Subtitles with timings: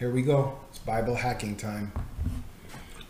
[0.00, 0.58] here we go.
[0.70, 1.92] It's Bible hacking time.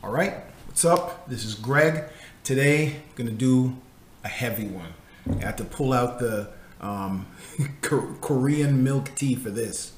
[0.02, 0.34] All right,
[0.66, 1.28] what's up?
[1.28, 2.02] This is Greg.
[2.42, 3.76] Today, I'm gonna do
[4.24, 4.92] a heavy one.
[5.38, 6.48] I had to pull out the
[6.80, 7.28] um,
[7.80, 9.92] Korean milk tea for this.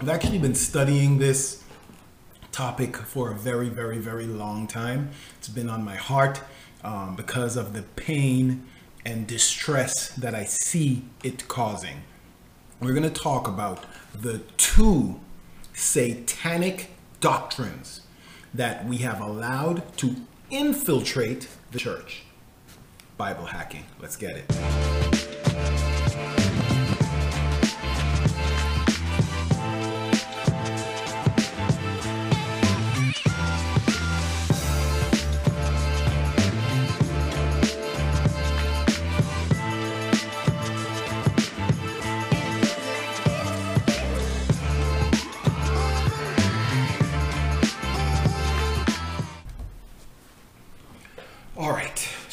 [0.00, 1.62] I've actually been studying this
[2.50, 5.10] topic for a very, very, very long time.
[5.36, 6.40] It's been on my heart
[6.82, 8.66] um, because of the pain
[9.04, 11.98] and distress that I see it causing.
[12.80, 13.84] We're going to talk about
[14.22, 15.20] the two
[15.74, 18.02] satanic doctrines
[18.54, 20.16] that we have allowed to
[20.50, 22.22] infiltrate the church.
[23.16, 23.84] Bible hacking.
[24.00, 25.85] Let's get it.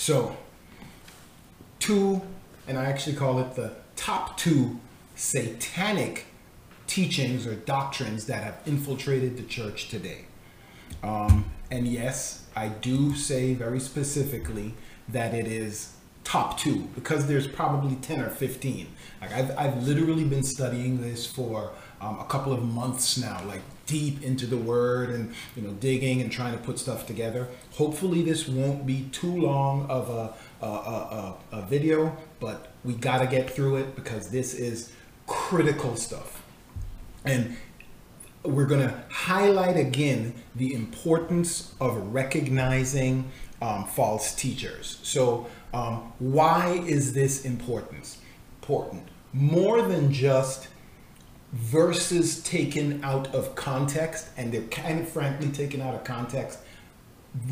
[0.04, 0.36] So
[1.80, 2.22] two,
[2.68, 4.82] and I actually call it the top two
[5.16, 6.26] satanic
[6.88, 10.26] teachings or doctrines that have infiltrated the church today.
[11.04, 14.74] Um, and yes, I do say very specifically
[15.08, 18.88] that it is top two because there's probably 10 or 15.
[19.22, 23.62] Like I've, I've literally been studying this for um, a couple of months now, like
[23.86, 27.48] deep into the word and, you know, digging and trying to put stuff together.
[27.72, 33.20] Hopefully this won't be too long of a, a, a, a, video, but we got
[33.20, 34.94] to get through it because this is
[35.28, 36.44] critical stuff.
[37.26, 37.58] And
[38.44, 45.00] we're going to highlight again the importance of recognizing um, false teachers.
[45.04, 48.18] So, um, why is this important?
[48.62, 50.68] Important more than just
[51.54, 56.60] verses taken out of context, and they're kind of frankly taken out of context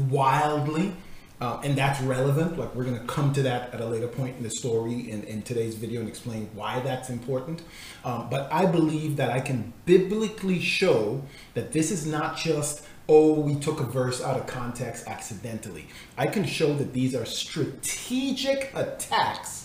[0.09, 0.93] wildly.
[1.39, 2.57] Uh, and that's relevant.
[2.59, 5.23] Like we're going to come to that at a later point in the story in,
[5.23, 7.63] in today's video and explain why that's important.
[8.05, 11.23] Um, but I believe that I can biblically show
[11.55, 15.87] that this is not just, oh, we took a verse out of context accidentally.
[16.15, 19.60] I can show that these are strategic attacks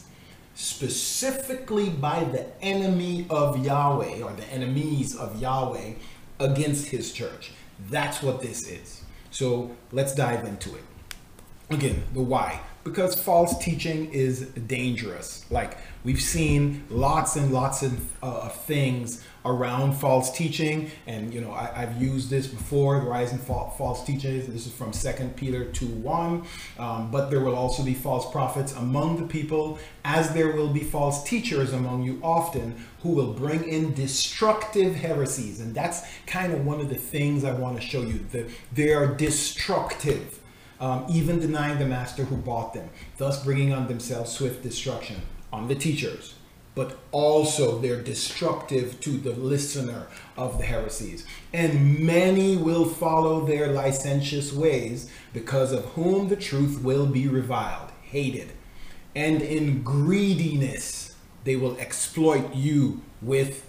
[0.57, 5.93] specifically by the enemy of Yahweh or the enemies of Yahweh
[6.41, 7.53] against his church.
[7.91, 9.03] That's what this is.
[9.31, 10.83] So let's dive into it.
[11.69, 12.61] Again, the why.
[12.85, 15.45] Because false teaching is dangerous.
[15.51, 21.53] Like we've seen lots and lots of uh, things around false teaching, and you know
[21.53, 23.01] I, have used this before.
[23.01, 24.47] The rise in fa- false teachers.
[24.47, 26.45] This is from Second Peter two one.
[26.79, 30.81] Um, but there will also be false prophets among the people, as there will be
[30.81, 35.61] false teachers among you often, who will bring in destructive heresies.
[35.61, 38.27] And that's kind of one of the things I want to show you.
[38.33, 40.41] That they are destructive
[40.81, 45.69] um, even denying the master who bought them, thus bringing on themselves swift destruction on
[45.69, 46.36] the teachers.
[46.77, 50.07] But also they're destructive to the listener
[50.37, 51.27] of the heresies.
[51.53, 57.91] And many will follow their licentious ways, because of whom the truth will be reviled,
[58.03, 58.53] hated.
[59.17, 63.69] And in greediness they will exploit you with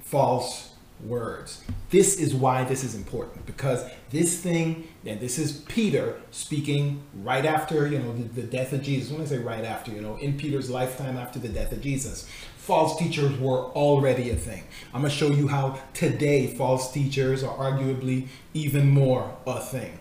[0.00, 0.65] false
[1.04, 1.62] words.
[1.90, 7.44] This is why this is important because this thing, and this is Peter speaking right
[7.44, 9.12] after, you know, the, the, death of Jesus.
[9.12, 12.28] When I say right after, you know, in Peter's lifetime after the death of Jesus,
[12.56, 14.64] false teachers were already a thing.
[14.92, 19.98] I'm going to show you how today false teachers are arguably even more a thing.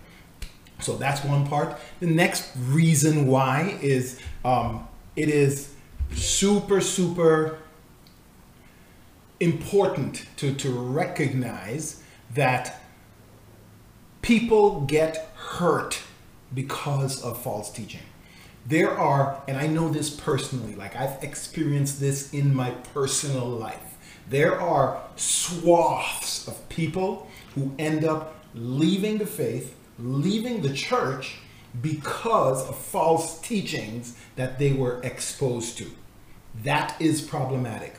[0.79, 1.77] So that's one part.
[1.99, 5.73] The next reason why is um, it is
[6.13, 7.59] super, super
[9.39, 12.01] important to, to recognize
[12.33, 12.81] that
[14.21, 15.99] people get hurt
[16.53, 18.01] because of false teaching.
[18.65, 23.95] There are, and I know this personally, like I've experienced this in my personal life.
[24.27, 31.37] There are swaths of people who end up leaving the faith, leaving the church
[31.81, 35.91] because of false teachings that they were exposed to.
[36.63, 37.95] That is problematic.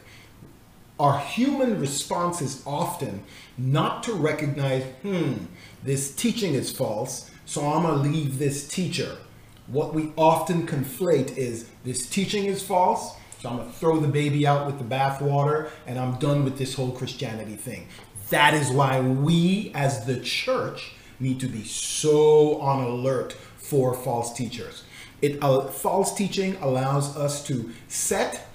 [0.99, 3.23] Our human response is often
[3.59, 5.35] not to recognize, hmm,
[5.83, 9.19] this teaching is false, so I'm gonna leave this teacher.
[9.67, 14.47] What we often conflate is this teaching is false, so I'm gonna throw the baby
[14.47, 17.89] out with the bathwater and I'm done with this whole Christianity thing.
[18.31, 24.33] That is why we as the church need to be so on alert for false
[24.33, 24.83] teachers.
[25.21, 28.49] It uh, false teaching allows us to set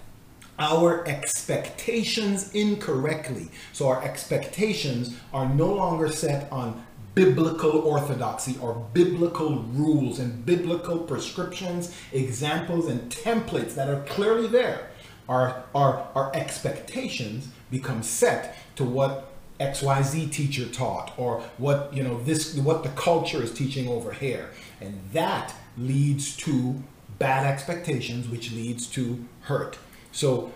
[0.62, 3.50] our expectations incorrectly.
[3.74, 6.86] So our expectations are no longer set on
[7.16, 14.90] biblical orthodoxy or biblical rules and biblical prescriptions, examples, and templates that are clearly there.
[15.28, 19.30] Our, our, our expectations become set to what
[19.60, 24.50] XYZ teacher taught or what you know this what the culture is teaching over here.
[24.80, 26.82] And that leads to
[27.20, 29.78] bad expectations, which leads to hurt.
[30.12, 30.52] So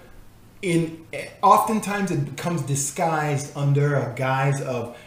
[0.62, 1.06] in
[1.44, 4.98] oftentimes it becomes disguised under a guise of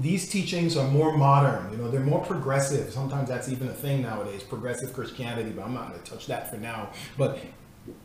[0.00, 2.92] these teachings are more modern you know they're more progressive.
[2.92, 6.50] Sometimes that's even a thing nowadays progressive christianity but i'm not going to touch that
[6.50, 6.90] for now.
[7.16, 7.38] But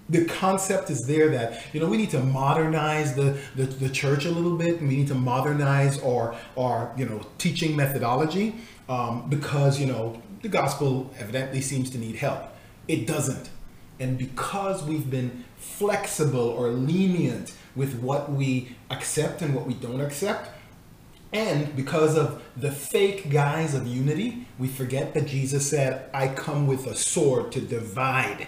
[0.09, 4.25] the concept is there that you know we need to modernize the, the, the church
[4.25, 4.81] a little bit.
[4.81, 8.55] We need to modernize our our you know teaching methodology
[8.89, 12.43] um, because you know the gospel evidently seems to need help.
[12.87, 13.49] It doesn't.
[13.99, 20.01] And because we've been flexible or lenient with what we accept and what we don't
[20.01, 20.49] accept
[21.31, 26.67] and because of the fake guise of unity we forget that jesus said i come
[26.67, 28.47] with a sword to divide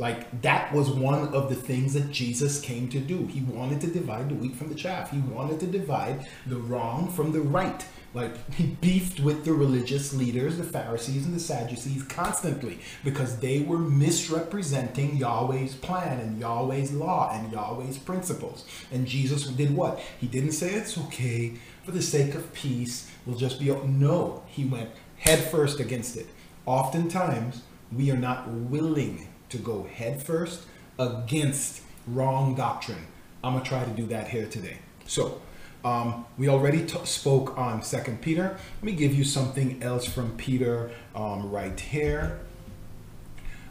[0.00, 3.26] like that was one of the things that Jesus came to do.
[3.26, 5.10] He wanted to divide the wheat from the chaff.
[5.10, 7.84] He wanted to divide the wrong from the right.
[8.12, 13.60] Like he beefed with the religious leaders, the Pharisees and the Sadducees constantly because they
[13.60, 18.64] were misrepresenting Yahweh's plan and Yahweh's law and Yahweh's principles.
[18.90, 20.00] And Jesus did what?
[20.20, 21.54] He didn't say it's okay
[21.84, 23.08] for the sake of peace.
[23.24, 24.42] We'll just be no.
[24.48, 26.26] He went headfirst against it.
[26.66, 27.62] Oftentimes
[27.92, 30.66] we are not willing to go headfirst
[30.98, 33.06] against wrong doctrine.
[33.44, 34.78] I'm gonna try to do that here today.
[35.06, 35.40] So
[35.84, 38.56] um, we already spoke on Second Peter.
[38.76, 42.40] Let me give you something else from Peter um, right here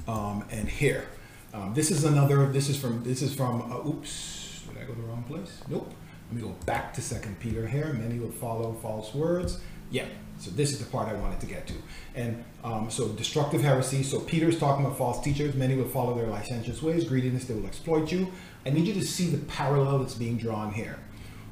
[0.08, 1.08] um, and here.
[1.54, 2.48] Um, this is another.
[2.48, 3.04] This is from.
[3.04, 3.72] This is from.
[3.72, 5.62] Uh, oops, did I go the wrong place?
[5.68, 5.94] Nope.
[6.28, 7.92] Let me go back to Second Peter here.
[7.94, 9.60] Many will follow false words.
[9.90, 10.06] Yeah.
[10.38, 11.74] So this is the part I wanted to get to.
[12.16, 14.04] And um, so destructive heresy.
[14.04, 15.56] So Peter's talking about false teachers.
[15.56, 17.04] Many will follow their licentious ways.
[17.04, 18.32] Greediness, they will exploit you.
[18.66, 21.00] I need you to see the parallel that's being drawn here.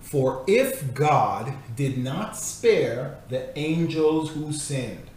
[0.08, 5.10] For if God did not spare the angels who sinned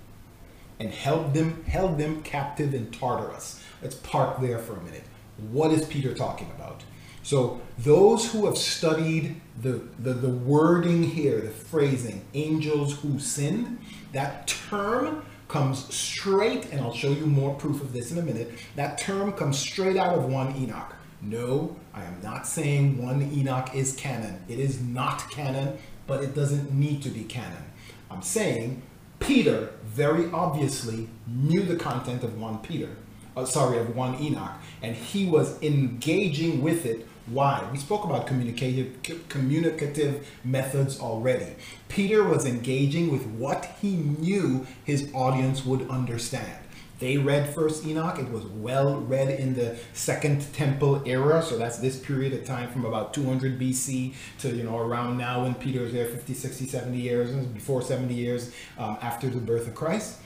[0.80, 3.62] and held them held them captive in Tartarus.
[3.80, 5.04] Let's park there for a minute.
[5.52, 6.82] What is Peter talking about?
[7.22, 13.78] So those who have studied the, the, the wording here, the phrasing, angels who sinned,
[14.10, 18.54] that term comes straight, and I'll show you more proof of this in a minute.
[18.74, 20.96] That term comes straight out of 1 Enoch.
[21.22, 24.44] No, I am not saying 1 Enoch is canon.
[24.48, 27.64] It is not canon, but it doesn't need to be canon.
[28.10, 28.82] I'm saying
[29.18, 32.96] Peter very obviously knew the content of 1 Peter,
[33.36, 34.52] uh, sorry, of 1 Enoch,
[34.82, 37.64] and he was engaging with it why?
[37.70, 41.54] We spoke about communicative communicative methods already.
[41.88, 46.59] Peter was engaging with what he knew his audience would understand.
[47.00, 48.18] They read First Enoch.
[48.18, 52.70] It was well read in the Second Temple era, so that's this period of time
[52.70, 56.66] from about 200 BC to you know around now when Peter was there, 50, 60,
[56.66, 60.18] 70 years before 70 years um, after the birth of Christ.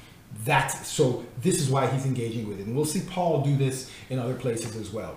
[0.44, 1.24] That's so.
[1.40, 4.34] This is why he's engaging with it, and we'll see Paul do this in other
[4.34, 5.16] places as well.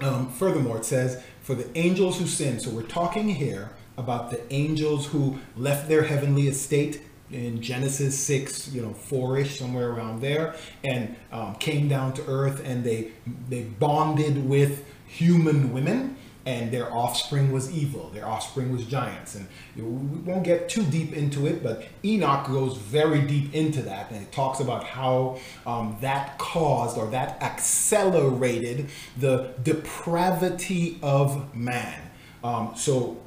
[0.00, 2.62] Um, furthermore, it says, for the angels who sinned.
[2.62, 7.00] So we're talking here about the angels who left their heavenly estate
[7.34, 12.62] in Genesis 6, you know, 4-ish, somewhere around there, and um, came down to earth
[12.64, 13.12] and they,
[13.48, 18.10] they bonded with human women and their offspring was evil.
[18.10, 19.34] Their offspring was giants.
[19.34, 24.10] And we won't get too deep into it, but Enoch goes very deep into that.
[24.10, 32.10] And it talks about how um, that caused or that accelerated the depravity of man.
[32.42, 33.22] Um, so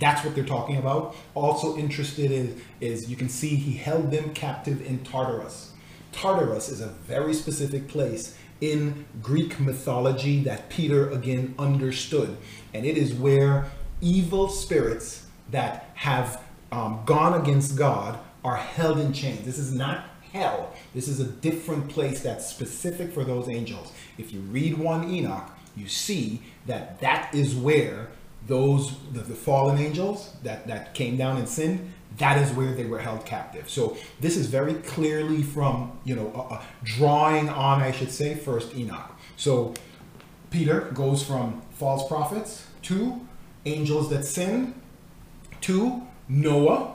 [0.00, 1.14] that's what they're talking about.
[1.34, 5.72] Also interested in is you can see he held them captive in Tartarus.
[6.10, 12.36] Tartarus is a very specific place in Greek mythology that Peter again understood.
[12.74, 13.66] And it is where
[14.00, 16.42] evil spirits that have
[16.72, 19.44] um, gone against God are held in chains.
[19.44, 20.72] This is not hell.
[20.94, 23.92] This is a different place that's specific for those angels.
[24.18, 28.08] If you read 1 Enoch, you see that that is where
[28.46, 32.84] those the, the fallen angels that that came down and sinned that is where they
[32.84, 33.68] were held captive.
[33.68, 38.34] So this is very clearly from, you know, uh, uh, drawing on, I should say,
[38.34, 39.16] first Enoch.
[39.36, 39.74] So
[40.50, 43.26] Peter goes from false prophets to
[43.64, 44.74] angels that sin
[45.62, 46.94] to Noah.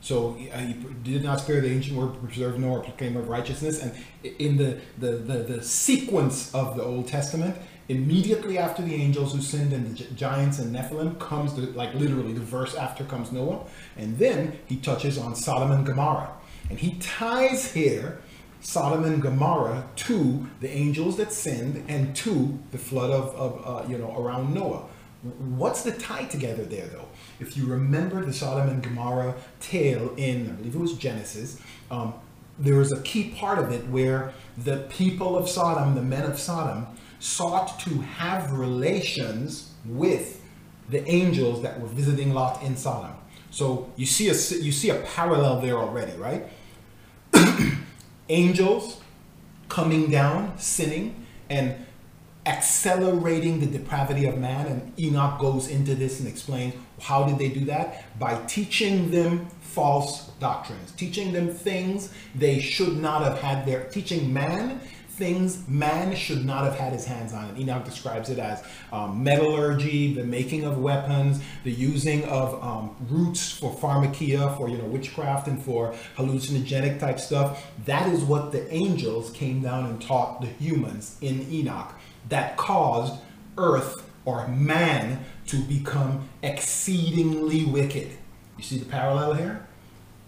[0.00, 3.82] So uh, he did not spare the ancient word, preserve nor proclaim of righteousness.
[3.82, 3.92] And
[4.38, 7.56] in the, the, the, the sequence of the Old Testament,
[7.88, 12.32] immediately after the angels who sinned and the giants and Nephilim comes the, like literally
[12.32, 13.64] the verse after comes Noah,
[13.96, 16.32] and then he touches on Sodom and Gomorrah,
[16.70, 18.20] and he ties here
[18.60, 23.88] Sodom and Gomorrah to the angels that sinned and to the flood of, of uh,
[23.88, 24.86] you know around Noah.
[25.22, 27.08] What's the tie together there though?
[27.40, 31.60] If you remember the Sodom and Gomorrah tale in I believe it was Genesis,
[31.90, 32.14] um,
[32.92, 36.86] a key part of it where the people of Sodom, the men of Sodom,
[37.24, 40.42] sought to have relations with
[40.90, 43.16] the angels that were visiting Lot in Sodom.
[43.50, 46.44] So you see a you see a parallel there already, right?
[48.28, 49.00] angels
[49.70, 51.74] coming down, sinning, and
[52.44, 54.66] accelerating the depravity of man.
[54.66, 58.18] And Enoch goes into this and explains how did they do that?
[58.18, 64.30] By teaching them false doctrines, teaching them things they should not have had their teaching
[64.30, 64.80] man
[65.16, 67.48] things man should not have had his hands on.
[67.48, 72.96] And Enoch describes it as um, metallurgy, the making of weapons, the using of um,
[73.08, 77.66] roots for pharmakeia, for you know witchcraft and for hallucinogenic type stuff.
[77.84, 81.94] That is what the angels came down and taught the humans in Enoch.
[82.28, 83.20] That caused
[83.56, 88.10] earth or man to become exceedingly wicked.
[88.56, 89.66] You see the parallel here?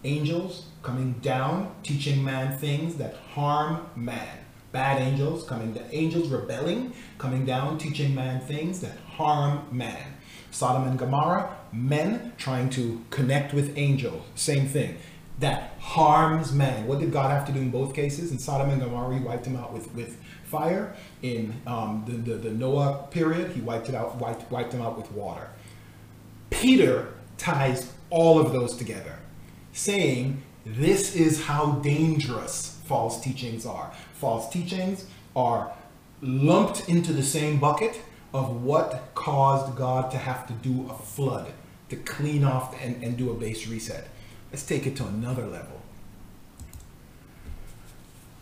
[0.05, 4.46] Angels coming down, teaching man things that harm man
[4.77, 10.07] bad angels coming the angels rebelling, coming down, teaching man things that harm man.
[10.51, 14.99] Sodom and Gomorrah, men trying to connect with angels, same thing.
[15.39, 16.87] That harms man.
[16.87, 18.33] What did God have to do in both cases?
[18.33, 20.95] In Sodom and Gomorrah, he wiped them out with, with fire.
[21.23, 24.99] In um, the, the, the Noah period, he wiped it out, wiped, wiped them out
[24.99, 25.49] with water.
[26.51, 29.17] Peter ties all of those together,
[29.73, 33.93] saying this is how dangerous false teachings are.
[34.19, 35.73] False teachings are
[36.23, 38.01] lumped into the same bucket
[38.33, 41.53] of what caused God to have to do a flood
[41.91, 44.09] to clean off and, and do a base reset.
[44.51, 45.83] Let's take it to another level.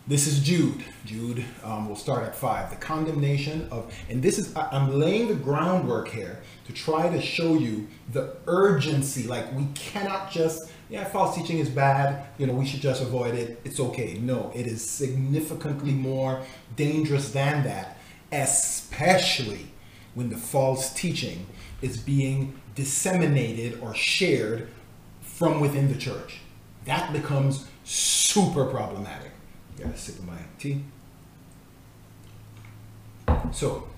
[0.07, 0.85] This is Jude.
[1.07, 2.71] Jude um, will start at five.
[2.71, 7.55] The condemnation of, and this is, I'm laying the groundwork here to try to show
[7.55, 9.27] you the urgency.
[9.27, 13.35] Like, we cannot just yeah, false teaching is bad, you know, we should just avoid
[13.35, 13.61] it.
[13.65, 14.15] It's okay.
[14.15, 16.41] No, it is significantly more
[16.77, 17.99] dangerous than that,
[18.31, 19.67] especially
[20.15, 21.49] when the false teaching
[21.83, 24.69] is being disseminated or shared
[25.21, 26.39] from within the church.
[26.85, 29.33] That becomes super problematic.
[29.77, 30.85] You Got a sip of my tea.
[33.51, 33.89] So,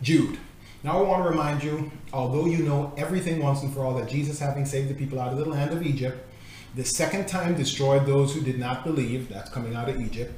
[0.00, 0.38] Jude.
[0.84, 4.08] Now I want to remind you, although you know everything once and for all that
[4.08, 6.28] Jesus, having saved the people out of the land of Egypt,
[6.74, 10.32] the second time destroyed those who did not believe, that's coming out of Egypt,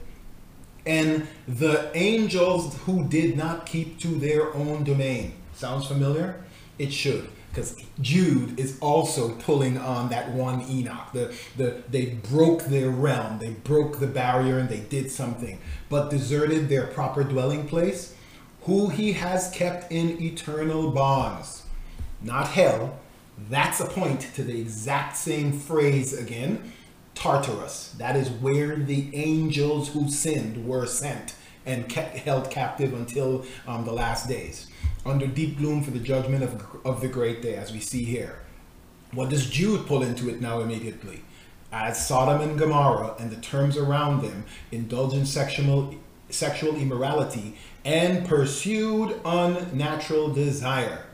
[0.84, 5.34] and the angels who did not keep to their own domain.
[5.54, 6.44] Sounds familiar?
[6.78, 11.12] It should, because Jude is also pulling on that one Enoch.
[11.14, 15.58] The, the, they broke their realm, they broke the barrier, and they did something,
[15.88, 18.14] but deserted their proper dwelling place
[18.64, 21.64] who he has kept in eternal bonds.
[22.23, 22.99] Not hell.
[23.50, 26.73] That's a point to the exact same phrase again.
[27.14, 27.94] Tartarus.
[27.99, 31.35] That is where the angels who sinned were sent
[31.66, 34.68] and kept, held captive until um, the last days.
[35.06, 38.40] Under deep gloom for the judgment of, of the great day, as we see here.
[39.12, 41.23] What does Jude pull into it now immediately?
[41.71, 45.94] As Sodom and Gomorrah and the terms around them indulge in sexual,
[46.30, 51.04] sexual immorality and pursued unnatural desire.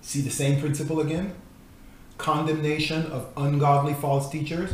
[0.00, 1.34] See the same principle again?
[2.18, 4.72] Condemnation of ungodly false teachers.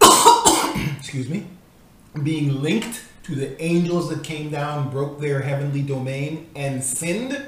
[0.98, 1.46] Excuse me.
[2.22, 7.42] Being linked to the angels that came down, broke their heavenly domain, and sinned.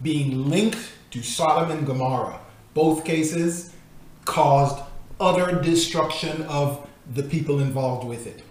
[0.00, 0.78] Being linked
[1.10, 2.40] to Sodom and Gomorrah.
[2.72, 3.74] Both cases
[4.24, 4.82] caused
[5.20, 8.42] utter destruction of the people involved with it.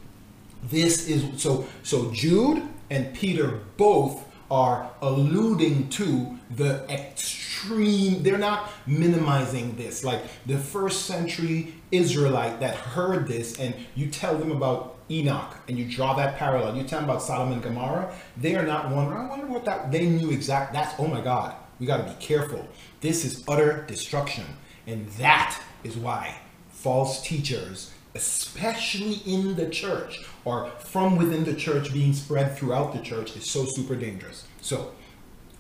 [0.70, 8.70] This is so so Jude and Peter both are alluding to the extreme they're not
[8.86, 10.04] minimizing this.
[10.04, 15.78] Like the first century israelite that heard this and you tell them about enoch and
[15.78, 16.76] you draw that parallel.
[16.76, 19.92] You tell them about sodom and gomorrah they are not wondering i wonder what that
[19.92, 22.68] they knew exact that's oh my god we got to be careful.
[23.02, 24.46] This is utter destruction.
[24.86, 26.36] And that is why
[26.70, 33.00] false teachers especially in the church or from within the church being spread throughout the
[33.00, 34.46] church is so super dangerous.
[34.62, 34.92] So,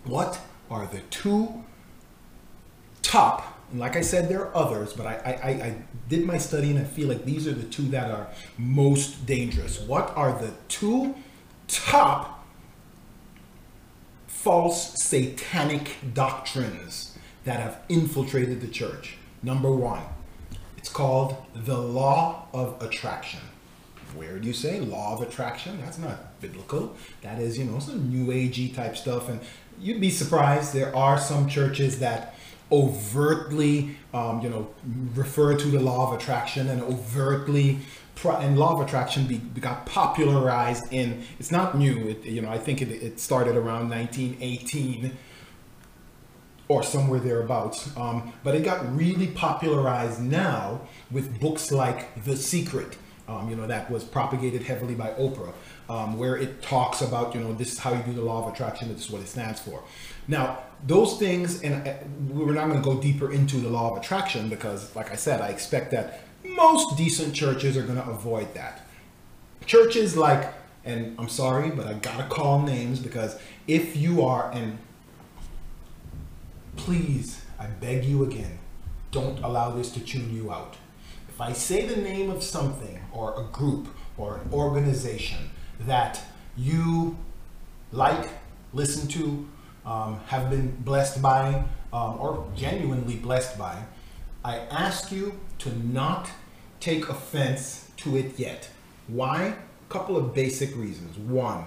[0.03, 1.63] what are the two
[3.01, 3.53] top?
[3.73, 5.75] Like I said, there are others, but I, I, I
[6.09, 9.79] did my study and I feel like these are the two that are most dangerous.
[9.79, 11.15] What are the two
[11.67, 12.45] top
[14.47, 19.17] false satanic doctrines that have infiltrated the church.
[19.43, 20.03] Number one,
[20.87, 23.41] it's called the law of attraction.
[24.15, 25.81] Where do you say law of attraction?
[25.81, 26.95] That's not biblical.
[27.23, 29.27] That is, you know, some new agey type stuff.
[29.27, 29.41] And
[29.77, 30.73] you'd be surprised.
[30.73, 32.35] There are some churches that
[32.71, 34.69] overtly, um, you know,
[35.13, 37.79] refer to the law of attraction and overtly
[38.23, 42.57] and law of attraction be, got popularized in it's not new it, you know i
[42.57, 45.15] think it, it started around 1918
[46.67, 50.81] or somewhere thereabouts um, but it got really popularized now
[51.11, 52.97] with books like the secret
[53.27, 55.53] um, you know that was propagated heavily by oprah
[55.89, 58.53] um, where it talks about you know this is how you do the law of
[58.53, 59.83] attraction this is what it stands for
[60.27, 61.93] now those things and uh,
[62.29, 65.41] we're not going to go deeper into the law of attraction because like i said
[65.41, 66.21] i expect that
[66.55, 68.87] most decent churches are going to avoid that.
[69.65, 70.53] Churches like,
[70.85, 74.77] and I'm sorry, but I got to call names because if you are, and
[76.77, 78.59] please, I beg you again,
[79.11, 80.77] don't allow this to tune you out.
[81.27, 85.49] If I say the name of something or a group or an organization
[85.81, 86.21] that
[86.55, 87.17] you
[87.91, 88.29] like,
[88.73, 89.47] listen to,
[89.85, 93.83] um, have been blessed by, um, or genuinely blessed by,
[94.43, 96.29] I ask you to not
[96.79, 98.69] take offense to it yet.
[99.07, 99.55] Why?
[99.89, 101.17] A couple of basic reasons.
[101.17, 101.65] One,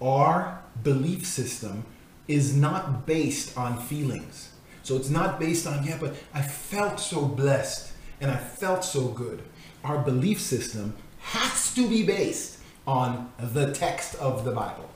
[0.00, 1.84] our belief system
[2.28, 4.50] is not based on feelings.
[4.82, 9.08] So it's not based on, yeah, but I felt so blessed and I felt so
[9.08, 9.42] good.
[9.84, 14.88] Our belief system has to be based on the text of the Bible.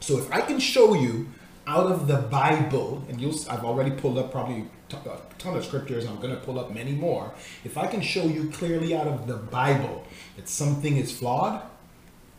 [0.00, 1.28] So if I can show you
[1.66, 5.64] out of the Bible, and you'll, I've already pulled up probably a uh, ton of
[5.64, 6.04] scriptures.
[6.06, 7.32] I'm going to pull up many more.
[7.64, 10.04] If I can show you clearly out of the Bible
[10.36, 11.62] that something is flawed,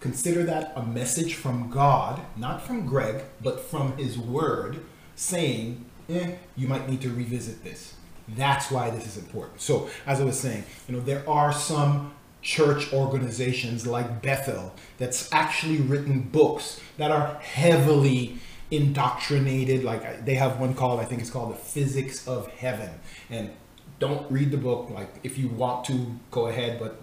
[0.02, 4.84] consider that a message from God, not from Greg, but from His Word,
[5.16, 7.94] saying, eh, you might need to revisit this.
[8.28, 9.62] That's why this is important.
[9.62, 15.32] So, as I was saying, you know, there are some church organizations like Bethel that's
[15.32, 18.40] actually written books that are heavily
[18.72, 19.84] indoctrinated.
[19.84, 22.90] Like they have one called, I think it's called The Physics of Heaven.
[23.30, 23.52] And
[24.00, 24.90] don't read the book.
[24.90, 27.02] Like if you want to, go ahead, but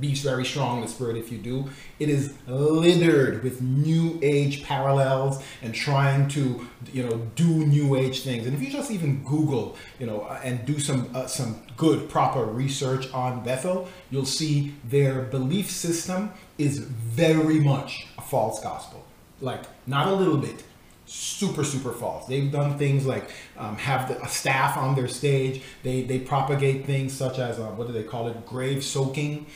[0.00, 1.68] be very strong in the spirit if you do.
[1.98, 8.22] It is littered with new age parallels and trying to, you know, do new age
[8.22, 8.46] things.
[8.46, 12.44] And if you just even Google, you know, and do some uh, some good proper
[12.44, 19.04] research on Bethel, you'll see their belief system is very much a false gospel.
[19.40, 20.64] Like not a little bit,
[21.08, 25.62] super super false they've done things like um, have the, a staff on their stage
[25.82, 29.46] they they propagate things such as uh, what do they call it grave soaking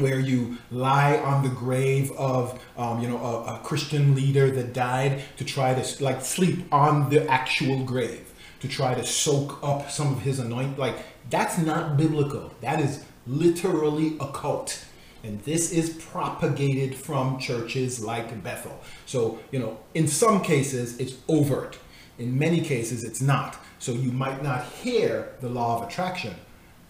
[0.00, 4.72] where you lie on the grave of um, you know a, a, christian leader that
[4.72, 9.90] died to try to like sleep on the actual grave to try to soak up
[9.90, 10.96] some of his anoint like
[11.28, 14.84] that's not biblical that is literally a cult
[15.22, 18.80] and this is propagated from churches like Bethel.
[19.06, 21.78] So, you know, in some cases it's overt.
[22.18, 23.58] In many cases it's not.
[23.78, 26.34] So you might not hear the law of attraction,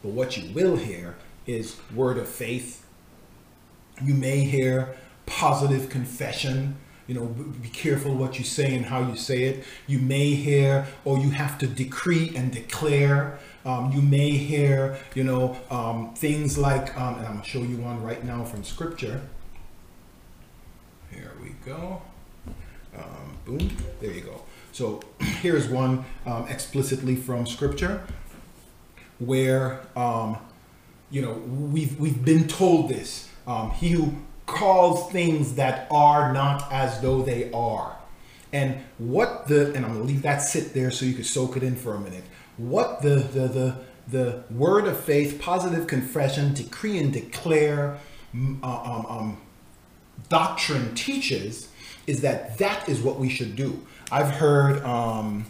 [0.02, 2.79] but what you will hear is word of faith.
[4.02, 4.94] You may hear
[5.26, 6.76] positive confession.
[7.06, 9.64] You know, be careful what you say and how you say it.
[9.86, 15.24] You may hear, or you have to decree and declare um, you may hear, you
[15.24, 18.64] know, um, things like, um, and I'm going to show you one right now from
[18.64, 19.20] scripture.
[21.10, 22.00] Here we go.
[22.96, 23.70] Um, boom.
[24.00, 24.42] There you go.
[24.72, 28.02] So here's one um, explicitly from scripture
[29.18, 30.38] where, um,
[31.10, 33.29] you know, we've, we've been told this.
[33.74, 34.14] He who
[34.46, 37.96] calls things that are not as though they are.
[38.52, 41.62] And what the, and I'm to leave that sit there so you can soak it
[41.62, 42.24] in for a minute
[42.60, 43.76] what the, the, the,
[44.08, 47.98] the word of faith, positive confession, decree and declare
[48.34, 49.40] uh, um, um,
[50.28, 51.68] doctrine teaches
[52.06, 53.84] is that that is what we should do.
[54.12, 55.46] I've heard um,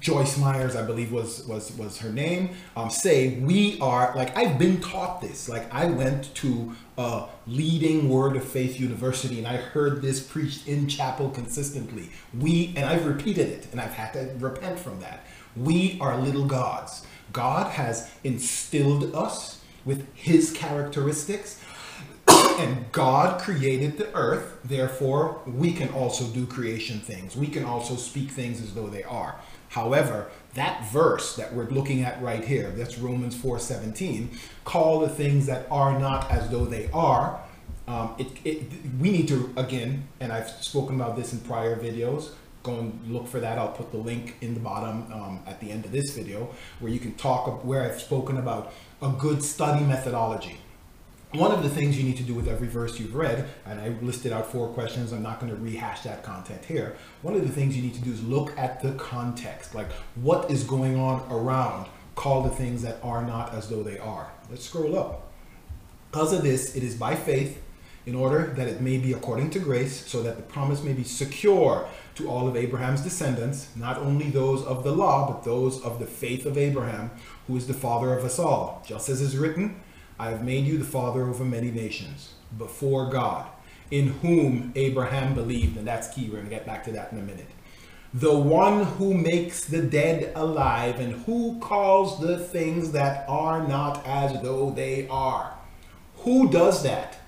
[0.00, 4.58] Joyce Myers, I believe was was was her name, um, say we are like I've
[4.58, 5.48] been taught this.
[5.48, 10.66] Like I went to a leading Word of Faith university and I heard this preached
[10.66, 12.10] in chapel consistently.
[12.38, 15.26] We and I've repeated it and I've had to repent from that.
[15.54, 17.06] We are little gods.
[17.32, 21.62] God has instilled us with his characteristics,
[22.28, 24.58] and God created the earth.
[24.64, 27.36] Therefore, we can also do creation things.
[27.36, 29.36] We can also speak things as though they are.
[29.70, 34.28] However, that verse that we're looking at right here, that's Romans 4:17,
[34.64, 37.40] call the things that are not as though they are.
[37.86, 38.62] Um, it, it,
[39.00, 42.30] we need to, again, and I've spoken about this in prior videos,
[42.64, 43.58] go and look for that.
[43.58, 46.92] I'll put the link in the bottom um, at the end of this video where
[46.92, 50.58] you can talk where I've spoken about a good study methodology.
[51.32, 53.90] One of the things you need to do with every verse you've read, and I
[54.02, 56.96] listed out four questions, I'm not going to rehash that content here.
[57.22, 60.50] One of the things you need to do is look at the context, like what
[60.50, 64.32] is going on around, call the things that are not as though they are.
[64.50, 65.30] Let's scroll up.
[66.10, 67.62] Because of this, it is by faith,
[68.06, 71.04] in order that it may be according to grace, so that the promise may be
[71.04, 76.00] secure to all of Abraham's descendants, not only those of the law, but those of
[76.00, 77.12] the faith of Abraham,
[77.46, 78.82] who is the father of us all.
[78.84, 79.80] Just as is written,
[80.20, 83.46] I have made you the father over many nations before God,
[83.90, 85.78] in whom Abraham believed.
[85.78, 86.26] And that's key.
[86.26, 87.48] We're going to get back to that in a minute.
[88.12, 94.06] The one who makes the dead alive and who calls the things that are not
[94.06, 95.54] as though they are.
[96.16, 97.18] Who does that?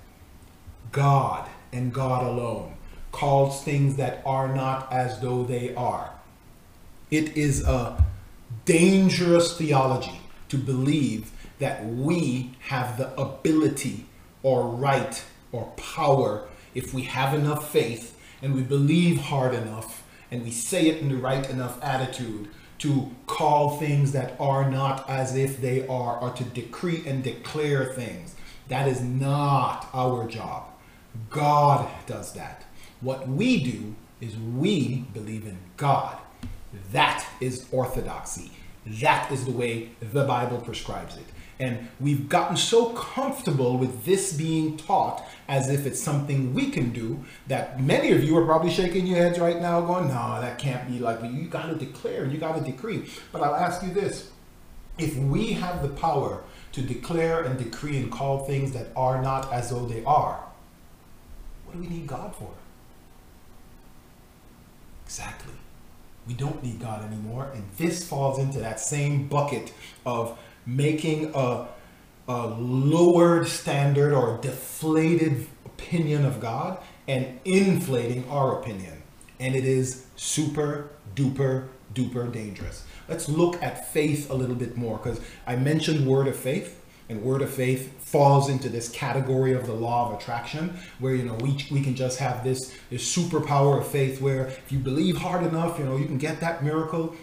[0.91, 2.75] God and God alone
[3.11, 6.11] calls things that are not as though they are.
[7.11, 8.05] It is a
[8.67, 14.07] dangerous theology to believe that we have the ability
[14.43, 20.43] or right or power if we have enough faith and we believe hard enough and
[20.43, 25.37] we say it in the right enough attitude to call things that are not as
[25.37, 28.35] if they are or to decree and declare things.
[28.69, 30.65] That is not our job.
[31.31, 32.65] God does that.
[33.01, 36.19] What we do is we believe in God.
[36.91, 38.51] That is orthodoxy.
[38.87, 41.27] That is the way the Bible prescribes it.
[41.63, 46.93] And we've gotten so comfortable with this being taught as if it's something we can
[46.93, 50.59] do that many of you are probably shaking your heads right now going, no, that
[50.59, 53.09] can't be like, you got to declare, you got to decree.
[53.31, 54.33] But I'll ask you this
[54.99, 59.53] if we have the power to declare and decree and call things that are not
[59.53, 60.45] as though they are,
[61.65, 62.51] what do we need God for?
[65.07, 65.55] Exactly.
[66.27, 67.53] We don't need God anymore.
[67.55, 69.73] And this falls into that same bucket
[70.05, 71.69] of making a,
[72.29, 79.03] a lowered standard or deflated opinion of God and inflating our opinion.
[79.41, 82.85] And it is super duper duper dangerous.
[83.09, 87.23] Let's look at faith a little bit more because I mentioned word of faith and
[87.23, 91.35] word of faith falls into this category of the law of attraction where you know
[91.35, 95.45] we, we can just have this this superpower of faith where if you believe hard
[95.45, 97.15] enough you know you can get that miracle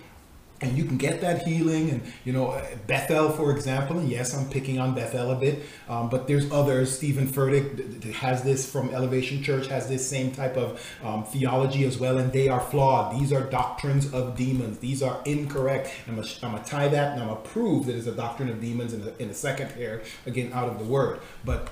[0.61, 4.49] and you can get that healing and you know bethel for example and yes i'm
[4.49, 9.41] picking on bethel a bit um, but there's others steven furtick has this from elevation
[9.41, 13.19] church has this same type of um, theology as well and they are flawed.
[13.19, 14.79] These are doctrines of demons.
[14.79, 15.91] These are incorrect.
[16.07, 18.93] I'm going to tie that and i'm to prove that it's a doctrine of demons
[18.93, 21.19] in a, in second here again out of the word.
[21.43, 21.69] But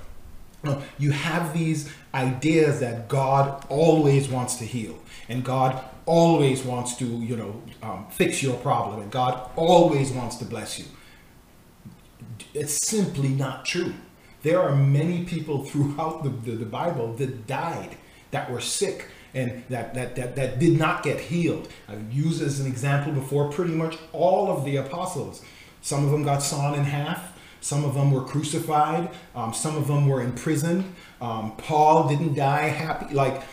[0.63, 4.97] uh, you have these ideas that god always wants to heal
[5.29, 10.37] and god always wants to, you know, um, fix your problem and God always wants
[10.37, 10.85] to bless you.
[12.55, 13.93] It's simply not true.
[14.41, 17.97] There are many people throughout the, the, the Bible that died,
[18.31, 21.67] that were sick, and that, that, that, that did not get healed.
[21.87, 25.43] I've used as an example before pretty much all of the apostles.
[25.81, 27.37] Some of them got sawn in half.
[27.59, 29.09] Some of them were crucified.
[29.35, 30.95] Um, some of them were imprisoned.
[31.19, 33.13] Um, Paul didn't die happy.
[33.13, 33.43] Like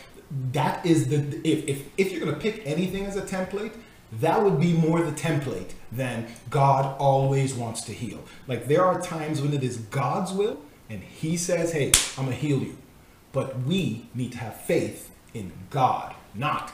[0.52, 3.72] that is the if, if if you're going to pick anything as a template
[4.20, 8.22] that would be more the template than god always wants to heal.
[8.46, 12.36] Like there are times when it is god's will and he says hey i'm going
[12.36, 12.76] to heal you.
[13.32, 16.72] But we need to have faith in god not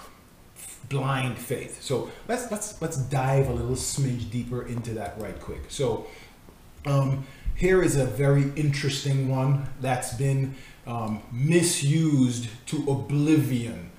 [0.89, 1.83] blind faith.
[1.83, 5.63] So let's let's let's dive a little smidge deeper into that right quick.
[5.69, 6.07] So
[6.87, 10.55] um here is a very interesting one that's been
[10.91, 13.91] um, misused to oblivion.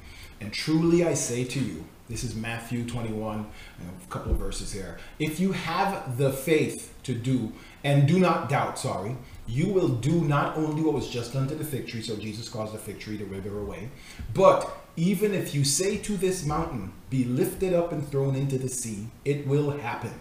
[0.42, 3.46] And truly I say to you, this is Matthew 21,
[3.80, 5.00] a couple of verses here.
[5.18, 7.54] If you have the faith to do,
[7.86, 9.16] and do not doubt, sorry,
[9.48, 12.50] you will do not only what was just done to the fig tree, so Jesus
[12.50, 13.90] caused the fig tree to wither away,
[14.34, 18.68] but even if you say to this mountain, be lifted up and thrown into the
[18.68, 20.14] sea, it will happen.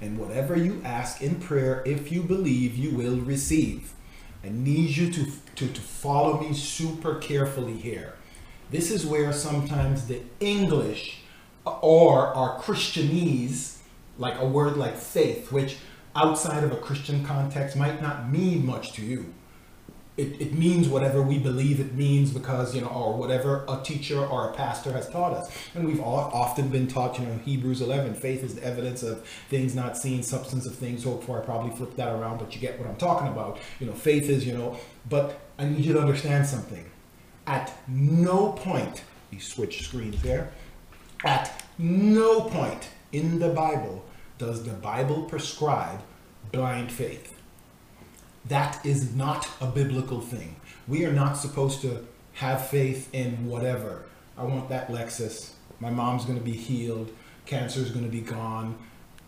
[0.00, 3.92] And whatever you ask in prayer, if you believe, you will receive.
[4.46, 8.14] I need you to, to, to follow me super carefully here.
[8.70, 11.22] This is where sometimes the English
[11.64, 13.78] or our Christianese,
[14.18, 15.78] like a word like faith, which
[16.14, 19.34] outside of a Christian context might not mean much to you
[20.16, 24.18] it, it means whatever we believe it means because you know or whatever a teacher
[24.18, 27.82] or a pastor has taught us and we've all often been taught you know hebrews
[27.82, 31.44] 11 faith is the evidence of things not seen substance of things hoped for i
[31.44, 34.46] probably flipped that around but you get what i'm talking about you know faith is
[34.46, 36.84] you know but I need you to understand something.
[37.46, 40.50] At no point, you switch screens there,
[41.24, 44.04] at no point in the Bible
[44.38, 46.00] does the Bible prescribe
[46.52, 47.32] blind faith.
[48.48, 50.56] That is not a biblical thing.
[50.86, 54.04] We are not supposed to have faith in whatever.
[54.38, 55.52] I want that Lexus.
[55.80, 57.10] My mom's going to be healed.
[57.44, 58.76] Cancer is going to be gone.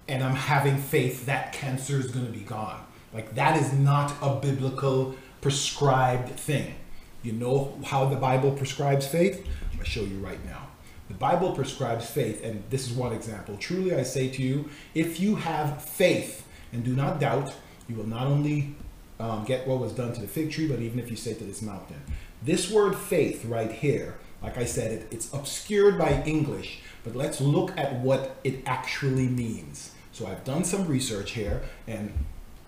[0.07, 2.85] And I'm having faith that cancer is going to be gone.
[3.13, 6.75] Like, that is not a biblical prescribed thing.
[7.23, 9.39] You know how the Bible prescribes faith?
[9.39, 10.69] I'm going to show you right now.
[11.09, 13.57] The Bible prescribes faith, and this is one example.
[13.57, 17.55] Truly, I say to you, if you have faith and do not doubt,
[17.89, 18.75] you will not only
[19.21, 21.45] um, get what was done to the fig tree, but even if you say to
[21.45, 22.01] this mountain.
[22.43, 27.41] This word faith right here, like I said, it, it's obscured by English, but let's
[27.41, 29.93] look at what it actually means.
[30.13, 32.13] So I've done some research here, and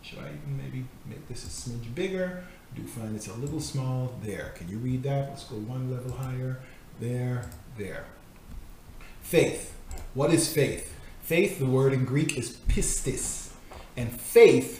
[0.02, 2.44] should I even maybe make this a smidge bigger?
[2.72, 4.14] I do find it's a little small.
[4.22, 5.30] There, can you read that?
[5.30, 6.60] Let's go one level higher.
[7.00, 8.06] There, there.
[9.22, 9.76] Faith.
[10.14, 10.96] What is faith?
[11.22, 13.50] Faith, the word in Greek is pistis.
[13.96, 14.79] And faith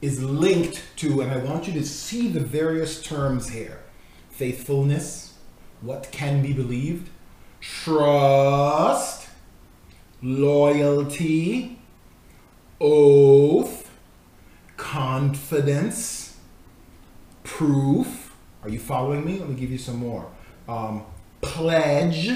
[0.00, 3.80] is linked to, and I want you to see the various terms here
[4.30, 5.34] faithfulness,
[5.80, 7.10] what can be believed,
[7.60, 9.28] trust,
[10.22, 11.80] loyalty,
[12.80, 13.90] oath,
[14.76, 16.36] confidence,
[17.42, 18.36] proof.
[18.62, 19.38] Are you following me?
[19.38, 20.30] Let me give you some more.
[20.68, 21.04] Um,
[21.40, 22.30] pledge.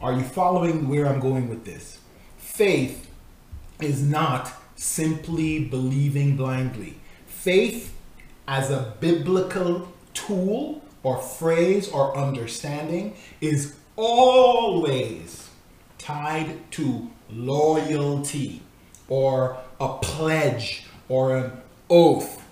[0.00, 1.98] Are you following where I'm going with this?
[2.36, 3.10] Faith
[3.80, 6.98] is not simply believing blindly.
[7.26, 7.94] Faith
[8.46, 15.50] as a biblical tool or phrase or understanding is always
[15.98, 18.62] tied to loyalty
[19.08, 21.52] or a pledge or an
[21.90, 22.42] oath.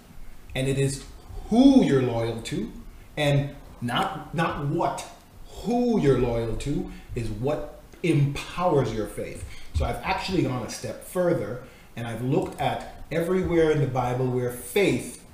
[0.54, 1.04] And it is
[1.48, 2.72] who you're loyal to
[3.16, 5.04] and not not what
[5.48, 11.04] who you're loyal to is what empowers your faith so i've actually gone a step
[11.04, 11.62] further
[11.96, 15.24] and i've looked at everywhere in the bible where faith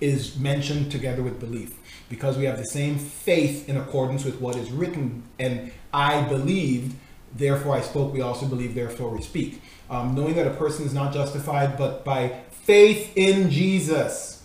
[0.00, 1.74] is mentioned together with belief
[2.08, 6.94] because we have the same faith in accordance with what is written and i believed
[7.34, 10.94] therefore i spoke we also believe therefore we speak um, knowing that a person is
[10.94, 14.40] not justified but by faith in jesus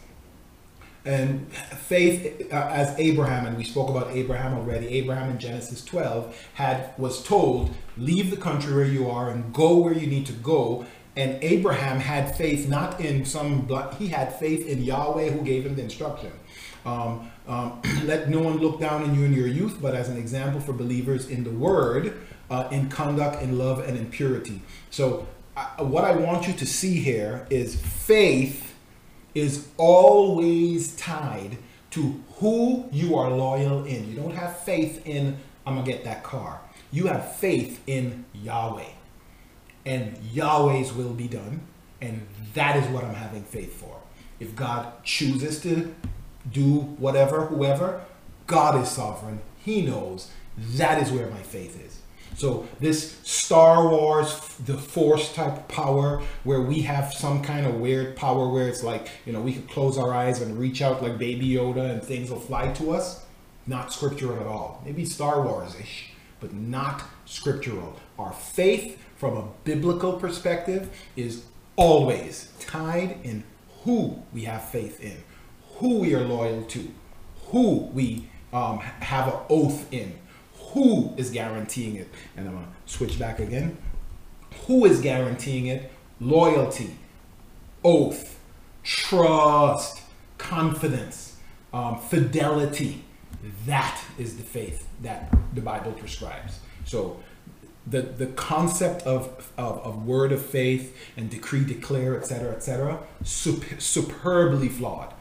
[1.05, 4.87] and faith uh, as Abraham, and we spoke about Abraham already.
[4.87, 9.77] Abraham in Genesis 12 had was told, "Leave the country where you are and go
[9.77, 14.37] where you need to go." And Abraham had faith not in some, blood, he had
[14.37, 16.31] faith in Yahweh who gave him the instruction.
[16.85, 20.17] Um, um, let no one look down on you in your youth, but as an
[20.17, 24.61] example for believers in the Word, uh, in conduct, in love, and in purity.
[24.89, 28.75] So, uh, what I want you to see here is faith
[29.33, 31.57] is always tied
[31.91, 34.09] to who you are loyal in.
[34.09, 36.59] You don't have faith in, I'm going to get that car.
[36.91, 38.94] You have faith in Yahweh.
[39.85, 41.61] And Yahweh's will be done.
[42.01, 44.01] And that is what I'm having faith for.
[44.39, 45.93] If God chooses to
[46.51, 48.01] do whatever, whoever,
[48.47, 49.39] God is sovereign.
[49.57, 50.29] He knows.
[50.57, 51.99] That is where my faith is.
[52.35, 58.17] So this Star Wars, the Force type power, where we have some kind of weird
[58.17, 61.17] power where it's like you know we could close our eyes and reach out like
[61.17, 63.25] Baby Yoda and things will fly to us.
[63.67, 64.81] Not scriptural at all.
[64.85, 67.99] Maybe Star Wars ish, but not scriptural.
[68.19, 71.43] Our faith, from a biblical perspective, is
[71.75, 73.43] always tied in
[73.83, 75.23] who we have faith in,
[75.77, 76.91] who we are loyal to,
[77.47, 80.17] who we um, have an oath in
[80.75, 82.09] who is guaranteeing it?
[82.35, 83.77] And I'm gonna switch back again.
[84.67, 85.89] Who is guaranteeing it?
[86.19, 86.97] Loyalty,
[87.81, 88.37] oath,
[88.83, 90.01] trust,
[90.37, 91.37] confidence,
[91.73, 93.05] um, fidelity.
[93.65, 96.59] That is the faith that the Bible prescribes.
[96.83, 97.21] So
[97.87, 103.79] the, the concept of, of, of word of faith and decree, declare, etc., etc., super,
[103.79, 105.13] superbly flawed.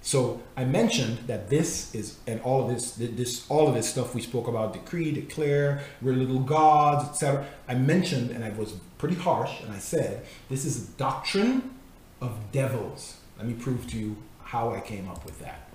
[0.00, 4.14] So I mentioned that this is and all of this this all of this stuff
[4.14, 7.46] we spoke about decree, declare, we're little gods, etc.
[7.66, 11.74] I mentioned and I was pretty harsh and I said this is a doctrine
[12.20, 13.18] of devils.
[13.36, 15.68] Let me prove to you how I came up with that.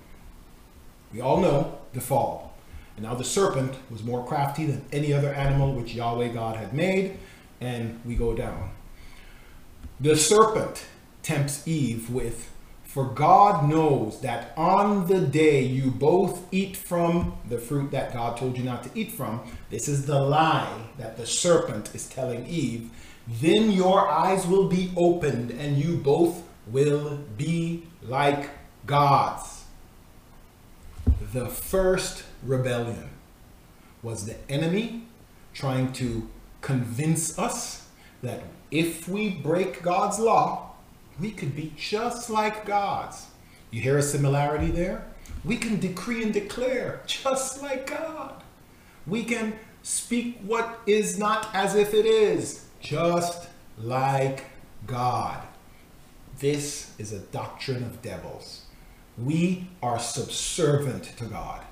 [1.14, 2.53] We all know the fall.
[2.96, 6.74] And now the serpent was more crafty than any other animal which Yahweh God had
[6.74, 7.18] made,
[7.60, 8.72] and we go down.
[10.00, 10.86] The serpent
[11.22, 12.54] tempts Eve with
[12.94, 18.38] for God knows that on the day you both eat from the fruit that God
[18.38, 22.46] told you not to eat from, this is the lie that the serpent is telling
[22.46, 22.92] Eve,
[23.28, 28.52] then your eyes will be opened and you both will be like
[28.86, 29.64] gods.
[31.34, 33.10] the first rebellion
[34.02, 35.08] was the enemy
[35.54, 36.30] trying to
[36.62, 37.88] convince us
[38.22, 40.72] that if we break God's law,
[41.20, 43.28] we could be just like God's.
[43.72, 45.06] You hear a similarity there?
[45.46, 48.42] We can decree and declare just like God.
[49.06, 49.54] We can
[49.84, 54.46] speak what is not as if it is, just like
[54.88, 55.44] God.
[56.40, 58.66] This is a doctrine of devils.
[59.18, 61.64] We are subservient to God.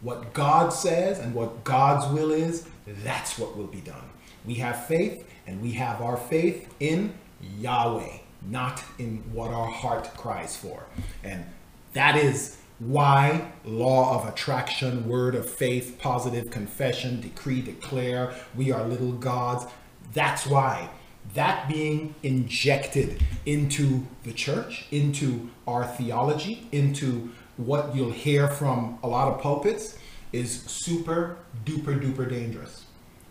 [0.00, 2.66] What God says and what God's will is,
[3.04, 4.04] that's what will be done.
[4.44, 7.14] We have faith, and we have our faith in
[7.58, 10.86] Yahweh, not in what our heart cries for.
[11.22, 11.44] And
[11.92, 18.84] that is why law of attraction, word of faith, positive confession, decree, declare, we are
[18.84, 19.66] little gods.
[20.14, 20.88] That's why
[21.34, 29.08] that being injected into the church, into our theology, into what you'll hear from a
[29.08, 29.98] lot of pulpits
[30.32, 32.84] is super duper duper dangerous.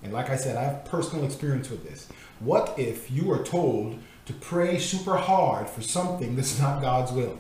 [0.04, 2.08] And like I said, I have personal experience with this.
[2.40, 7.38] What if you are told to pray super hard for something that's not God's will?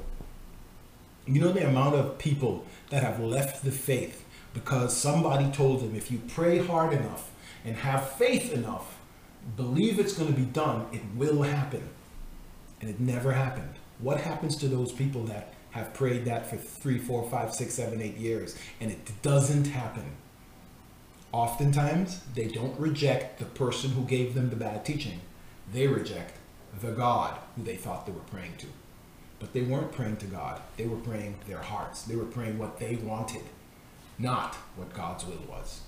[1.25, 5.95] You know the amount of people that have left the faith because somebody told them
[5.95, 7.31] if you pray hard enough
[7.63, 8.97] and have faith enough,
[9.55, 11.87] believe it's going to be done, it will happen.
[12.81, 13.75] And it never happened.
[13.99, 18.01] What happens to those people that have prayed that for three, four, five, six, seven,
[18.01, 20.15] eight years and it doesn't happen?
[21.31, 25.21] Oftentimes, they don't reject the person who gave them the bad teaching.
[25.71, 26.37] They reject
[26.81, 28.67] the God who they thought they were praying to.
[29.39, 30.59] But they weren't praying to God.
[30.75, 32.03] They were praying their hearts.
[32.03, 33.43] They were praying what they wanted,
[34.17, 35.81] not what God's will was.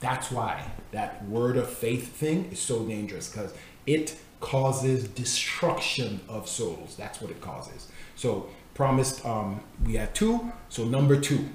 [0.00, 3.54] That's why that word of faith thing is so dangerous because
[3.86, 6.96] it causes destruction of souls.
[6.96, 7.88] That's what it causes.
[8.16, 10.52] So, promised um, we had two.
[10.68, 11.48] So, number two.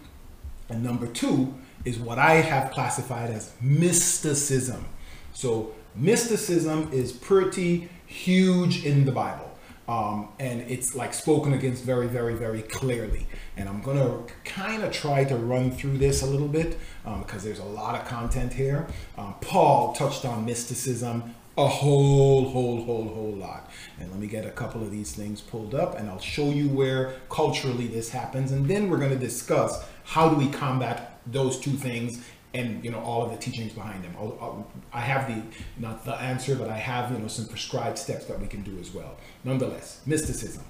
[0.69, 1.53] And number two
[1.85, 4.85] is what I have classified as mysticism.
[5.33, 9.49] So, mysticism is pretty huge in the Bible.
[9.87, 13.27] Um, and it's like spoken against very, very, very clearly.
[13.57, 17.45] And I'm to kind of try to run through this a little bit because um,
[17.45, 18.87] there's a lot of content here.
[19.17, 23.69] Um, Paul touched on mysticism a whole, whole, whole, whole lot.
[23.99, 26.67] And let me get a couple of these things pulled up and I'll show you
[26.69, 28.51] where culturally this happens.
[28.51, 32.91] And then we're going to discuss how do we combat those two things and you
[32.91, 34.13] know all of the teachings behind them.
[34.17, 35.41] I'll, i have the
[35.79, 38.77] not the answer, but I have you know some prescribed steps that we can do
[38.79, 39.17] as well.
[39.43, 40.63] Nonetheless, mysticism.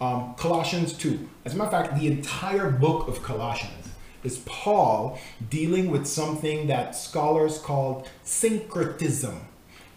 [0.00, 1.28] Um, Colossians two.
[1.44, 3.88] As a matter of fact, the entire book of Colossians
[4.24, 9.40] is Paul dealing with something that scholars called syncretism.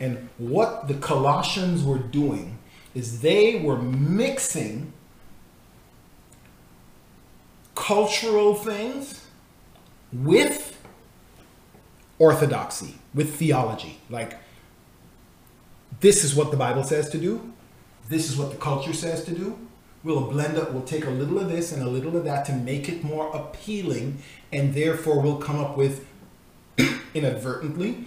[0.04, 2.60] And what the Colossians were doing
[2.94, 4.92] is they were mixing
[7.74, 9.26] cultural things
[10.12, 10.78] with
[12.20, 14.02] orthodoxy, with theology.
[14.10, 14.38] Like,
[16.02, 17.54] this is what the Bible says to do.
[18.10, 19.58] This is what the culture says to do.
[20.04, 22.54] We'll blend up, we'll take a little of this and a little of that to
[22.54, 24.18] make it more appealing,
[24.52, 26.06] and therefore we'll come up with
[27.13, 28.04] inadvertently.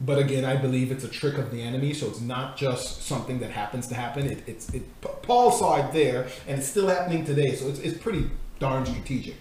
[0.00, 3.38] But again, I believe it's a trick of the enemy, so it's not just something
[3.40, 4.26] that happens to happen.
[4.26, 4.82] It, it's it,
[5.22, 9.36] Paul saw it there, and it's still happening today, so it's, it's pretty darn strategic.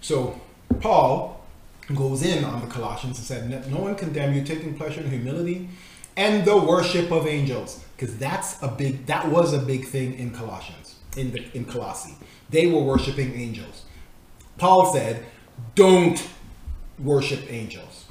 [0.00, 0.40] So
[0.80, 1.44] Paul
[1.94, 5.68] goes in on the Colossians and said, No one condemn you, taking pleasure in humility
[6.16, 7.84] and the worship of angels.
[7.96, 12.16] Because that's a big that was a big thing in Colossians, in the in Colossae.
[12.50, 13.84] They were worshiping angels.
[14.58, 15.24] Paul said,
[15.74, 16.26] Don't
[16.98, 18.06] worship angels.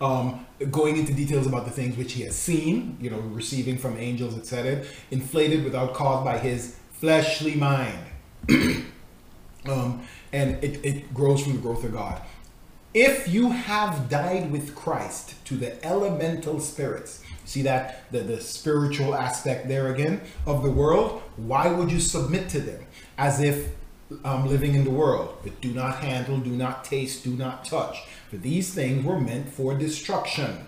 [0.00, 3.96] Um, going into details about the things which he has seen, you know, receiving from
[3.96, 7.98] angels, etc., inflated without cause by his fleshly mind.
[9.66, 12.20] um, and it, it grows from the growth of God.
[12.92, 19.14] If you have died with Christ to the elemental spirits, see that the, the spiritual
[19.14, 22.86] aspect there again of the world, why would you submit to them
[23.18, 23.68] as if
[24.24, 25.38] um, living in the world?
[25.42, 28.04] But do not handle, do not taste, do not touch.
[28.30, 30.66] For these things were meant for destruction.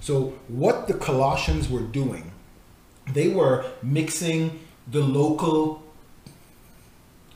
[0.00, 2.32] So, what the Colossians were doing,
[3.12, 5.82] they were mixing the local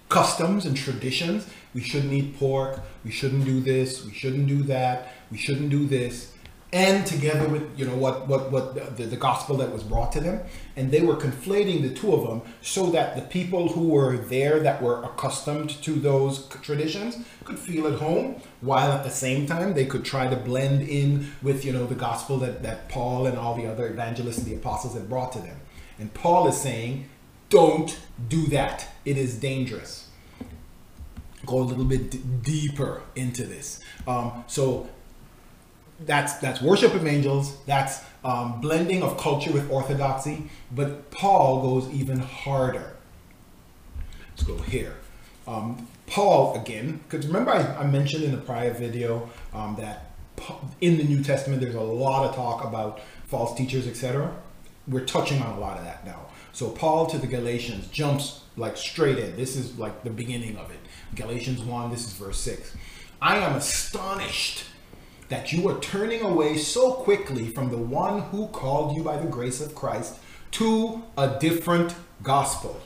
[0.09, 5.15] customs and traditions we shouldn't eat pork, we shouldn't do this, we shouldn't do that,
[5.31, 6.32] we shouldn't do this,
[6.73, 10.21] and together with you know what what what the, the gospel that was brought to
[10.21, 10.41] them,
[10.77, 14.59] and they were conflating the two of them so that the people who were there
[14.61, 19.75] that were accustomed to those traditions could feel at home, while at the same time
[19.75, 23.37] they could try to blend in with you know the gospel that that Paul and
[23.37, 25.61] all the other evangelists and the apostles had brought to them.
[25.99, 27.09] And Paul is saying
[27.51, 27.99] Don't
[28.29, 28.89] do that.
[29.05, 30.09] It is dangerous.
[31.45, 33.81] Go a little bit d- deeper into this.
[34.07, 34.89] Um, so
[36.07, 37.57] that's that's worship of angels.
[37.67, 40.51] That's um, blending of culture with orthodoxy.
[40.71, 42.97] But Paul goes even harder.
[44.31, 44.97] Let's go here.
[45.47, 50.13] Um, Paul again, because remember I, I, mentioned in the prior video um, that
[50.81, 54.33] in the New Testament there's a lot of talk about false teachers, etc.
[54.87, 56.27] We're touching on a lot of that now.
[56.53, 59.37] So Paul to the Galatians jumps like straight in.
[59.37, 60.79] This is like the beginning of it.
[61.15, 62.77] Galatians 1, this is verse 6.
[63.21, 64.65] I am astonished
[65.33, 69.27] that you are turning away so quickly from the one who called you by the
[69.27, 70.19] grace of Christ
[70.51, 72.79] to a different gospel.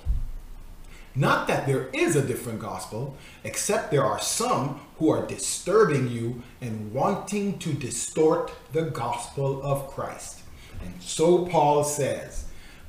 [1.17, 6.41] Not that there is a different gospel, except there are some who are disturbing you
[6.61, 10.43] and wanting to distort the gospel of Christ.
[10.85, 12.45] And so Paul says,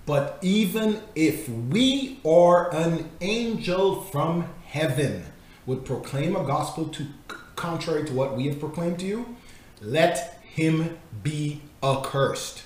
[0.05, 5.23] but even if we or an angel from heaven
[5.65, 7.07] would proclaim a gospel to
[7.55, 9.35] contrary to what we have proclaimed to you,
[9.81, 12.63] let him be accursed.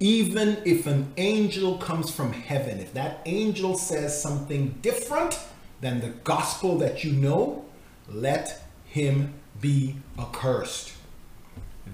[0.00, 5.38] Even if an angel comes from heaven, if that angel says something different
[5.80, 7.64] than the gospel that you know,
[8.08, 10.92] let him be accursed.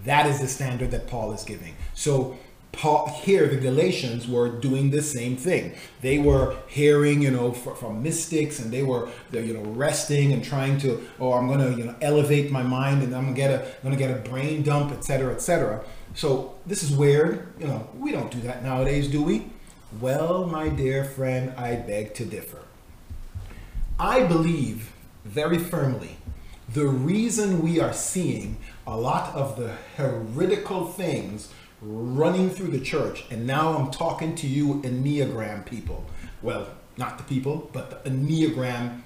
[0.05, 1.75] That is the standard that Paul is giving.
[1.95, 2.39] So
[2.73, 5.75] Paul, here the Galatians were doing the same thing.
[6.01, 10.45] They were hearing, you know, from, from mystics, and they were, you know, resting and
[10.45, 13.51] trying to, oh, I'm going to, you know, elevate my mind, and I'm gonna get
[13.51, 15.85] a, I'm gonna get a brain dump, etc., etc.
[16.15, 17.53] So this is weird.
[17.59, 19.47] You know, we don't do that nowadays, do we?
[20.01, 22.63] Well, my dear friend, I beg to differ.
[23.99, 24.93] I believe
[25.25, 26.19] very firmly
[26.73, 33.25] the reason we are seeing a lot of the heretical things running through the church,
[33.31, 36.05] and now I'm talking to you Enneagram people.
[36.43, 39.03] Well, not the people, but the Enneagram,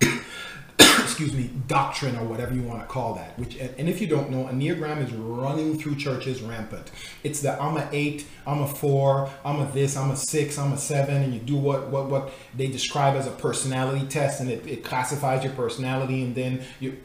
[0.78, 3.38] excuse me, doctrine or whatever you want to call that.
[3.38, 6.90] Which, and if you don't know, Enneagram is running through churches rampant.
[7.22, 10.72] It's the I'm a eight, I'm a four, I'm a this, I'm a six, I'm
[10.72, 14.50] a seven, and you do what what what they describe as a personality test, and
[14.50, 16.98] it, it classifies your personality, and then you.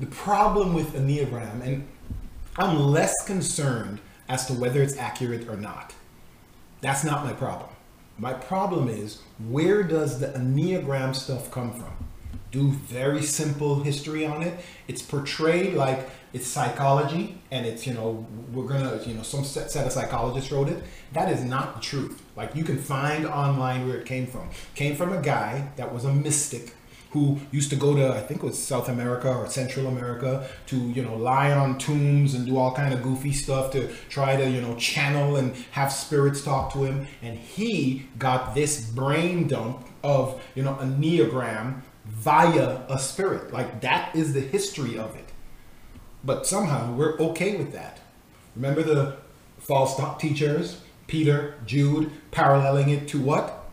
[0.00, 1.86] The problem with Enneagram, and
[2.56, 4.00] I'm less concerned
[4.32, 5.92] as to whether it's accurate or not.
[6.80, 7.68] That's not my problem.
[8.16, 11.92] My problem is where does the Enneagram stuff come from?
[12.50, 14.58] Do very simple history on it.
[14.88, 19.70] It's portrayed like it's psychology and it's, you know, we're gonna, you know, some set,
[19.70, 20.82] set of psychologists wrote it.
[21.12, 22.22] That is not the truth.
[22.34, 24.48] Like you can find online where it came from.
[24.74, 26.74] came from a guy that was a mystic
[27.12, 30.76] who used to go to I think it was South America or Central America to
[30.76, 34.50] you know lie on tombs and do all kind of goofy stuff to try to
[34.50, 37.06] you know channel and have spirits talk to him.
[37.20, 43.52] And he got this brain dump of you know Enneagram via a spirit.
[43.52, 45.32] Like that is the history of it.
[46.24, 48.00] But somehow we're okay with that.
[48.56, 49.16] Remember the
[49.58, 50.80] false teachers?
[51.06, 53.70] Peter Jude paralleling it to what?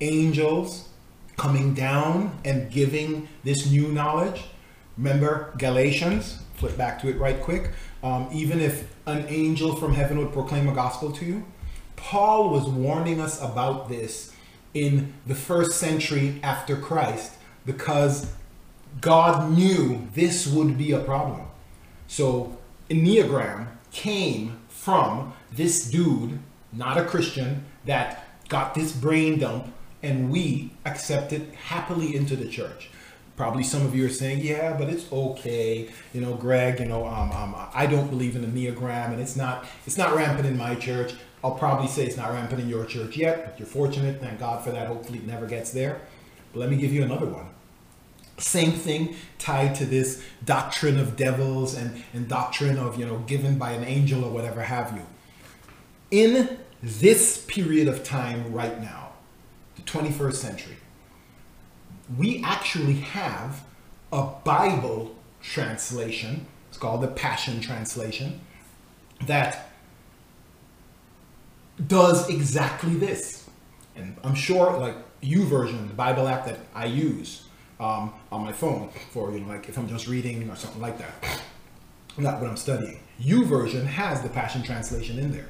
[0.00, 0.85] Angels
[1.36, 4.44] coming down and giving this new knowledge.
[4.96, 7.72] Remember Galatians, flip back to it right quick.
[8.02, 11.44] Um, even if an angel from heaven would proclaim a gospel to you,
[11.96, 14.32] Paul was warning us about this
[14.74, 17.32] in the first century after Christ
[17.64, 18.32] because
[19.00, 21.46] God knew this would be a problem.
[22.06, 22.56] So,
[22.88, 26.38] Enneagram came from this dude,
[26.72, 29.72] not a Christian, that got this brain dump
[30.06, 32.90] and we accept it happily into the church.
[33.36, 35.90] Probably some of you are saying, yeah, but it's okay.
[36.14, 39.36] You know, Greg, you know, um, um, I don't believe in the Enneagram and it's
[39.36, 41.12] not, it's not rampant in my church.
[41.44, 44.20] I'll probably say it's not rampant in your church yet, but you're fortunate.
[44.20, 44.86] Thank God for that.
[44.86, 46.00] Hopefully it never gets there.
[46.52, 47.46] But let me give you another one.
[48.38, 53.58] Same thing tied to this doctrine of devils and, and doctrine of, you know, given
[53.58, 55.06] by an angel or whatever have you.
[56.10, 59.05] In this period of time right now,
[59.86, 60.76] 21st century.
[62.16, 63.64] We actually have
[64.12, 68.40] a Bible translation, it's called the Passion Translation,
[69.26, 69.70] that
[71.86, 73.48] does exactly this.
[73.96, 77.44] And I'm sure, like YouVersion, the Bible app that I use
[77.80, 80.98] um, on my phone for, you know, like if I'm just reading or something like
[80.98, 81.42] that,
[82.18, 83.00] not what I'm studying.
[83.20, 85.48] YouVersion has the Passion Translation in there.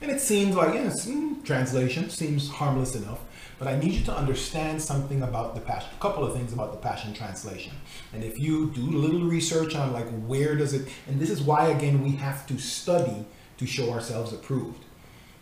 [0.00, 3.18] And it seems like, yes, mm, translation seems harmless enough.
[3.58, 6.72] But I need you to understand something about the Passion, a couple of things about
[6.72, 7.72] the Passion Translation.
[8.12, 11.42] And if you do a little research on like where does it, and this is
[11.42, 13.24] why again we have to study
[13.56, 14.84] to show ourselves approved.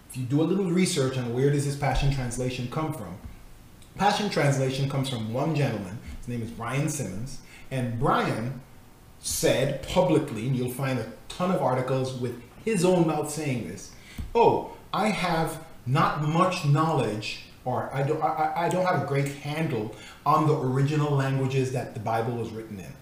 [0.09, 3.19] if you do a little research on where does this Passion Translation come from,
[3.97, 5.99] Passion Translation comes from one gentleman.
[6.19, 7.41] His name is Brian Simmons.
[7.71, 8.61] And Brian
[9.21, 13.93] said publicly, and you'll find a ton of articles with his own mouth saying this,
[14.35, 19.29] oh, I have not much knowledge or I don't, I, I don't have a great
[19.29, 19.95] handle
[20.25, 22.93] on the original languages that the Bible was written in.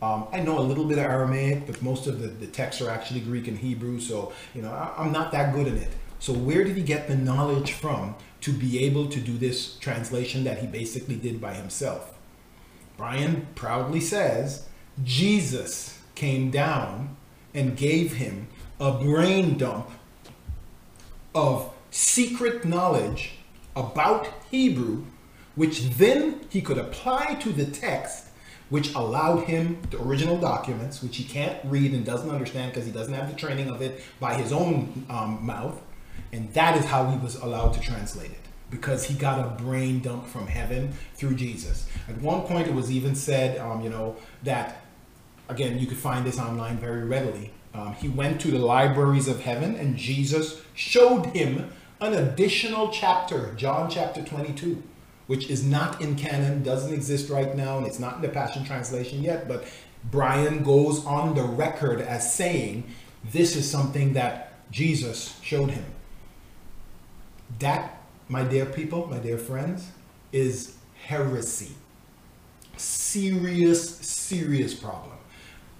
[0.00, 2.88] Um, I know a little bit of Aramaic, but most of the, the texts are
[2.88, 5.90] actually Greek and Hebrew, so you know I, I'm not that good in it.
[6.18, 10.44] So where did he get the knowledge from to be able to do this translation
[10.44, 12.16] that he basically did by himself?
[12.96, 14.68] Brian proudly says
[15.02, 17.16] Jesus came down
[17.52, 18.46] and gave him
[18.78, 19.90] a brain dump
[21.34, 23.38] of secret knowledge
[23.76, 25.04] about Hebrew,
[25.54, 28.26] which then he could apply to the text,
[28.70, 32.92] which allowed him the original documents, which he can't read and doesn't understand because he
[32.92, 35.80] doesn't have the training of it by his own um, mouth.
[36.32, 38.38] And that is how he was allowed to translate it
[38.70, 41.86] because he got a brain dump from heaven through Jesus.
[42.08, 44.82] At one point, it was even said, um, you know, that
[45.48, 47.52] again, you could find this online very readily.
[47.74, 51.70] Um, he went to the libraries of heaven and Jesus showed him
[52.02, 54.82] an additional chapter, John chapter 22,
[55.26, 58.64] which is not in canon, doesn't exist right now, and it's not in the Passion
[58.64, 59.64] Translation yet, but
[60.10, 62.84] Brian goes on the record as saying
[63.30, 65.84] this is something that Jesus showed him.
[67.60, 69.88] That, my dear people, my dear friends,
[70.32, 70.74] is
[71.04, 71.72] heresy.
[72.76, 75.11] Serious, serious problem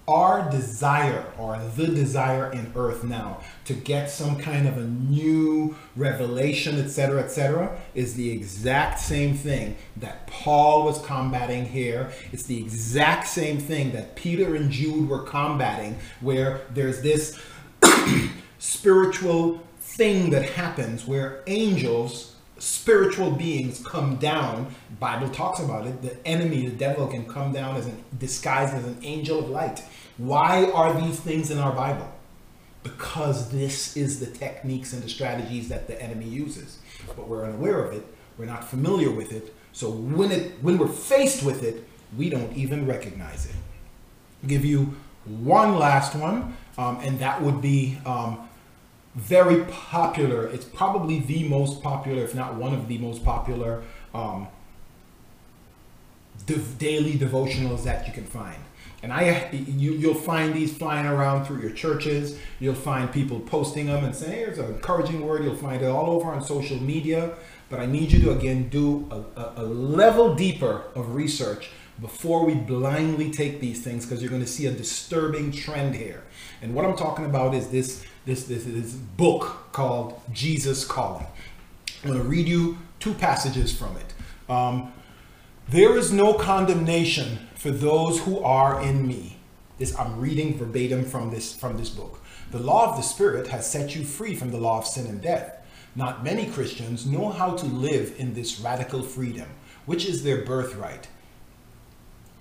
[0.07, 5.75] our desire or the desire in earth now to get some kind of a new
[5.95, 12.11] revelation etc etc is the exact same thing that paul was combating here.
[12.33, 17.39] It's the exact same thing that peter and jude were combating where there's this
[18.59, 22.32] spiritual thing that happens where angels
[22.63, 24.73] spiritual beings come down.
[24.99, 26.01] Bible talks about it.
[26.01, 29.83] The enemy the devil can come down as an disguised as an angel of light.
[30.17, 32.09] Why are these things in our bible?
[32.81, 36.79] Because this is the techniques and the strategies that the enemy uses.
[37.07, 38.05] But we're unaware of it.
[38.37, 39.53] We're not familiar with it.
[39.73, 41.87] So when it when we're faced with it
[42.17, 43.55] we don't even recognize it.
[44.41, 44.95] I'll give you
[45.25, 48.47] one last one um, and that would be um,
[49.15, 50.47] very popular.
[50.47, 53.83] It's probably the most popular, if not one of the most popular
[54.13, 54.47] um,
[56.77, 58.57] daily devotionals that you can find.
[59.03, 62.39] And I, you, you'll find these flying around through your churches.
[62.59, 66.09] You'll find people posting them and saying, "Here's an encouraging word." You'll find it all
[66.09, 67.33] over on social media.
[67.69, 72.45] But I need you to again do a, a, a level deeper of research before
[72.45, 76.23] we blindly take these things, because you're going to see a disturbing trend here.
[76.61, 81.27] And what I'm talking about is this this, this, this book called Jesus Calling.
[82.03, 84.51] I'm going to read you two passages from it.
[84.51, 84.93] Um,
[85.69, 89.37] there is no condemnation for those who are in me.
[89.77, 92.21] This I'm reading verbatim from this from this book.
[92.51, 95.21] The law of the Spirit has set you free from the law of sin and
[95.21, 95.57] death.
[95.95, 99.47] Not many Christians know how to live in this radical freedom,
[99.85, 101.07] which is their birthright.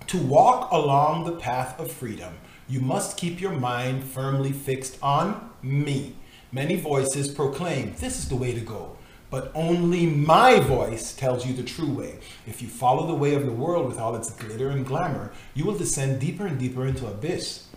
[0.08, 2.34] To walk along the path of freedom,
[2.68, 6.16] you must keep your mind firmly fixed on me.
[6.50, 8.96] Many voices proclaim, this is the way to go.
[9.30, 12.18] But only my voice tells you the true way.
[12.46, 15.64] If you follow the way of the world with all its glitter and glamour, you
[15.64, 17.68] will descend deeper and deeper into abyss.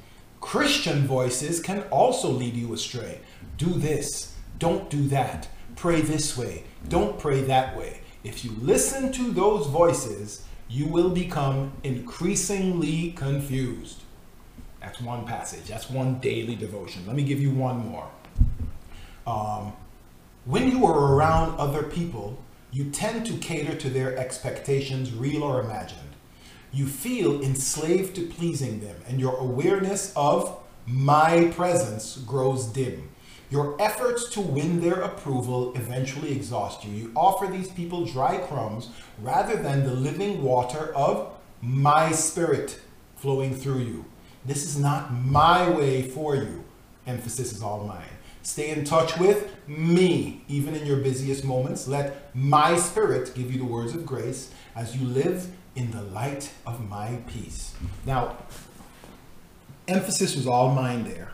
[0.42, 3.22] Christian voices can also lead you astray.
[3.58, 5.48] Do this, don't do that.
[5.78, 8.02] Pray this way, don't pray that way.
[8.26, 14.02] If you listen to those voices, you will become increasingly confused.
[14.86, 15.66] That's one passage.
[15.66, 17.08] That's one daily devotion.
[17.08, 18.08] Let me give you one more.
[19.26, 19.74] Um,
[20.46, 22.38] when you are around other people,
[22.72, 26.02] you tend to cater to their expectations, real or imagined.
[26.72, 30.56] You feel enslaved to pleasing them, and your awareness of
[30.86, 33.10] my presence grows dim.
[33.50, 36.92] Your efforts to win their approval eventually exhaust you.
[36.94, 42.80] You offer these people dry crumbs rather than the living water of my spirit
[43.16, 44.06] flowing through you.
[44.46, 46.64] This is not my way for you.
[47.08, 48.04] Emphasis is all mine.
[48.44, 51.88] Stay in touch with me, even in your busiest moments.
[51.88, 56.52] Let my spirit give you the words of grace as you live in the light
[56.66, 57.74] of my peace.
[58.06, 58.38] Now,
[59.88, 61.32] emphasis was all mine there.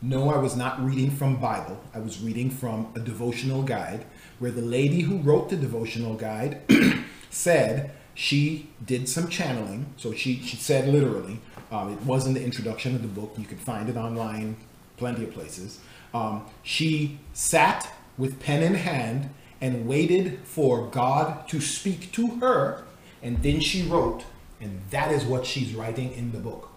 [0.00, 1.80] No, I was not reading from Bible.
[1.94, 4.04] I was reading from a devotional guide
[4.38, 6.60] where the lady who wrote the devotional guide
[7.30, 9.86] said she did some channeling.
[9.96, 11.40] So she, she said literally,
[11.72, 13.32] um, it was in the introduction of the book.
[13.38, 14.56] You can find it online,
[14.98, 15.80] plenty of places.
[16.12, 22.84] Um, she sat with pen in hand and waited for God to speak to her,
[23.22, 24.24] and then she wrote,
[24.60, 26.68] and that is what she's writing in the book.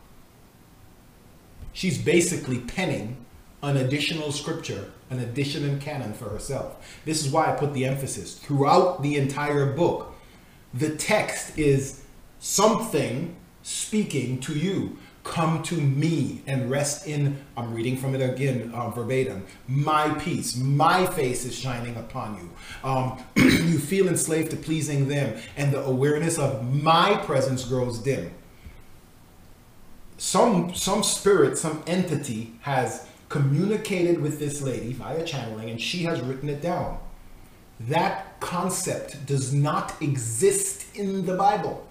[1.74, 3.18] She's basically penning
[3.62, 7.02] an additional scripture, an addition additional canon for herself.
[7.04, 10.16] This is why I put the emphasis throughout the entire book.
[10.74, 12.04] The text is
[12.40, 13.36] something
[13.66, 14.96] speaking to you.
[15.24, 20.56] Come to me and rest in, I'm reading from it again uh, verbatim, my peace,
[20.56, 22.88] my face is shining upon you.
[22.88, 28.32] Um, you feel enslaved to pleasing them, and the awareness of my presence grows dim.
[30.20, 36.22] Some, some spirit, some entity has communicated with this lady via channeling, and she has
[36.22, 37.00] written it down.
[37.80, 41.85] That concept does not exist in the Bible.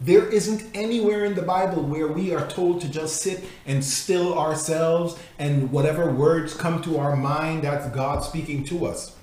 [0.00, 4.38] There isn't anywhere in the Bible where we are told to just sit and still
[4.38, 9.14] ourselves and whatever words come to our mind, that's God speaking to us.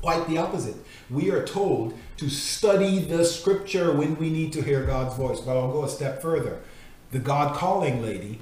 [0.00, 0.76] Quite the opposite.
[1.10, 5.40] We are told to study the scripture when we need to hear God's voice.
[5.40, 6.60] But I'll go a step further.
[7.10, 8.40] The God calling lady,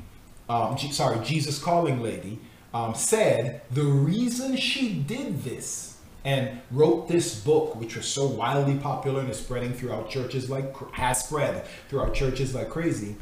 [0.48, 2.38] um, sorry, Jesus calling lady,
[2.72, 5.91] um, said the reason she did this
[6.24, 10.74] and wrote this book, which was so wildly popular and is spreading throughout churches like
[10.92, 13.16] has spread throughout churches like crazy.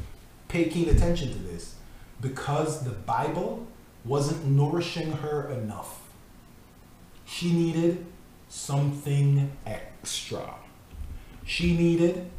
[0.47, 1.75] Pay keen attention to this
[2.19, 3.67] because the Bible
[4.05, 5.99] wasn't nourishing her enough.
[7.25, 8.05] She needed
[8.49, 10.55] something extra.
[11.45, 12.29] She needed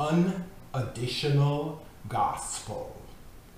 [0.00, 3.00] an additional gospel.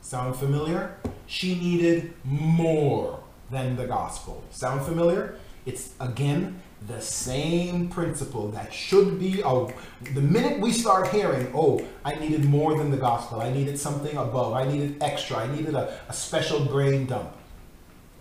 [0.00, 0.96] Sound familiar?
[1.26, 3.20] She needed more
[3.50, 4.44] than the gospel.
[4.50, 5.38] Sound familiar?
[5.66, 9.72] It's again the same principle that should be oh
[10.14, 14.14] the minute we start hearing oh i needed more than the gospel i needed something
[14.16, 17.32] above i needed extra i needed a, a special brain dump.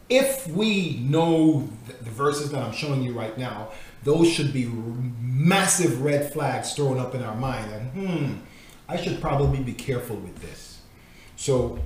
[0.07, 3.69] If we know the verses that i'm showing you right now
[4.03, 4.65] those should be
[5.19, 8.33] massive red flags thrown up in our mind and hmm
[8.87, 10.79] i should probably be careful with this.
[11.35, 11.79] So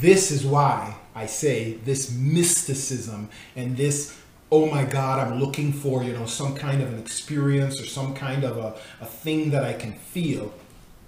[0.00, 4.18] this is why i say this mysticism and this
[4.50, 8.14] oh my God, I'm looking for, you know, some kind of an experience or some
[8.14, 10.54] kind of a, a thing that I can feel.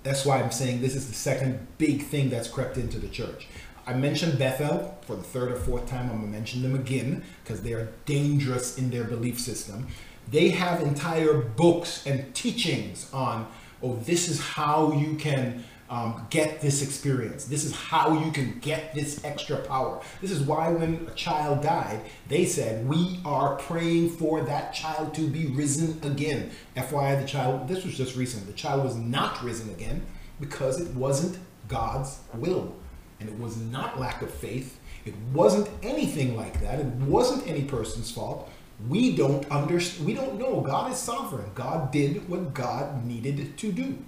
[0.02, 3.48] That's why I'm saying this is the second big thing that's crept into the church.
[3.86, 6.10] I mentioned Bethel for the third or fourth time.
[6.10, 9.86] I'm going to mention them again because they are dangerous in their belief system.
[10.30, 13.46] They have entire books and teachings on,
[13.82, 17.44] oh, this is how you can um, get this experience.
[17.44, 20.00] This is how you can get this extra power.
[20.20, 25.14] This is why when a child died, they said, We are praying for that child
[25.14, 26.50] to be risen again.
[26.76, 30.04] FYI, the child, this was just recent, the child was not risen again
[30.40, 32.74] because it wasn't God's will.
[33.20, 34.78] And it was not lack of faith.
[35.04, 36.78] It wasn't anything like that.
[36.78, 38.48] It wasn't any person's fault.
[38.88, 40.06] We don't understand.
[40.06, 40.60] We don't know.
[40.60, 41.50] God is sovereign.
[41.54, 43.98] God did what God needed to do.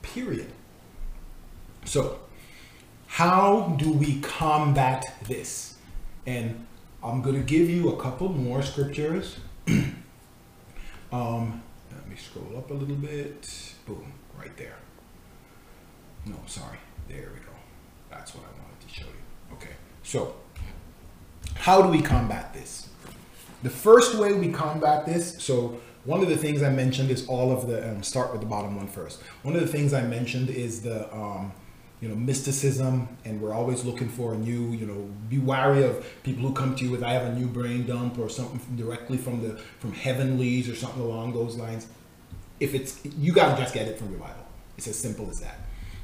[0.00, 0.50] Period.
[1.84, 2.18] So,
[3.06, 5.76] how do we combat this?
[6.26, 6.66] And
[7.02, 9.36] I'm going to give you a couple more scriptures.
[11.12, 11.62] um,
[11.92, 13.74] let me scroll up a little bit.
[13.86, 14.76] Boom, right there.
[16.26, 16.78] No, sorry.
[17.08, 17.52] There we go.
[18.10, 19.54] That's what I wanted to show you.
[19.56, 19.74] Okay.
[20.02, 20.34] So,
[21.54, 22.88] how do we combat this?
[23.62, 27.50] The first way we combat this, so one of the things I mentioned is all
[27.50, 29.22] of the, um, start with the bottom one first.
[29.42, 31.52] One of the things I mentioned is the, um,
[32.04, 36.06] you know mysticism and we're always looking for a new you know be wary of
[36.22, 38.76] people who come to you with i have a new brain dump or something from
[38.76, 41.86] directly from the from heavenlies or something along those lines.
[42.60, 44.46] If it's you got to just get it from your bible.
[44.76, 45.58] It's as simple as that.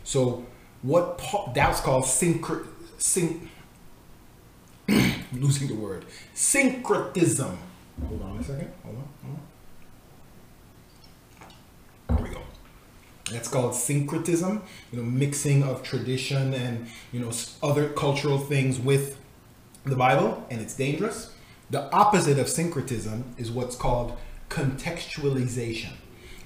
[0.04, 0.46] So
[0.82, 2.66] what Paul, that's called syncret
[2.98, 3.48] syn,
[5.32, 6.04] losing the word.
[6.34, 7.58] Syncretism.
[8.06, 8.72] Hold on a second.
[8.84, 9.38] Hold on, hold
[12.08, 12.16] on.
[12.16, 12.42] there we go
[13.30, 14.62] that's called syncretism,
[14.92, 17.30] you know, mixing of tradition and, you know,
[17.62, 19.18] other cultural things with
[19.84, 21.32] the Bible, and it's dangerous.
[21.70, 24.16] The opposite of syncretism is what's called
[24.48, 25.92] contextualization.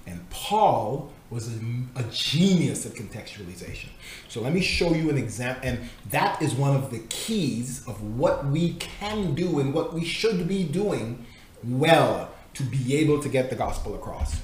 [0.07, 1.59] And Paul was a,
[1.97, 3.89] a, genius at contextualization.
[4.29, 5.67] So let me show you an example.
[5.67, 10.05] And that is one of the keys of what we can do and what we
[10.05, 11.25] should be doing
[11.65, 14.41] well to be able to get the gospel across.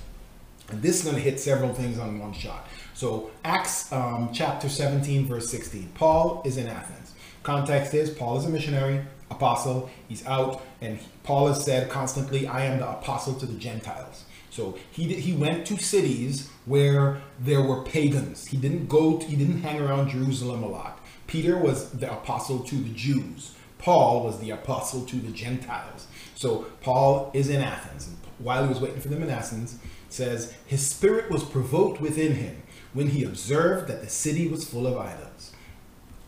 [0.73, 2.66] This is going to hit several things on one shot.
[2.95, 5.91] So Acts um, chapter 17, verse 16.
[5.95, 7.12] Paul is in Athens.
[7.43, 9.91] Context is Paul is a missionary, apostle.
[10.09, 14.77] He's out, and Paul has said constantly, "I am the apostle to the Gentiles." So
[14.91, 18.47] he he went to cities where there were pagans.
[18.47, 19.18] He didn't go.
[19.18, 21.01] To, he didn't hang around Jerusalem a lot.
[21.27, 23.55] Peter was the apostle to the Jews.
[23.79, 26.07] Paul was the apostle to the Gentiles.
[26.35, 28.09] So Paul is in Athens.
[28.09, 29.79] And while he was waiting for them in Athens,
[30.13, 34.87] says his spirit was provoked within him when he observed that the city was full
[34.87, 35.53] of idols.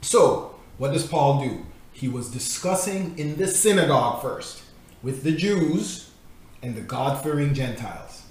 [0.01, 1.67] So, what does Paul do?
[1.93, 4.63] He was discussing in the synagogue first
[5.03, 6.11] with the Jews
[6.63, 8.23] and the God fearing Gentiles.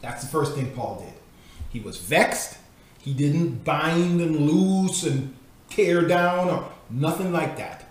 [0.00, 1.14] That's the first thing Paul did.
[1.70, 2.58] He was vexed.
[3.00, 5.34] He didn't bind and loose and
[5.70, 7.84] tear down or nothing like that.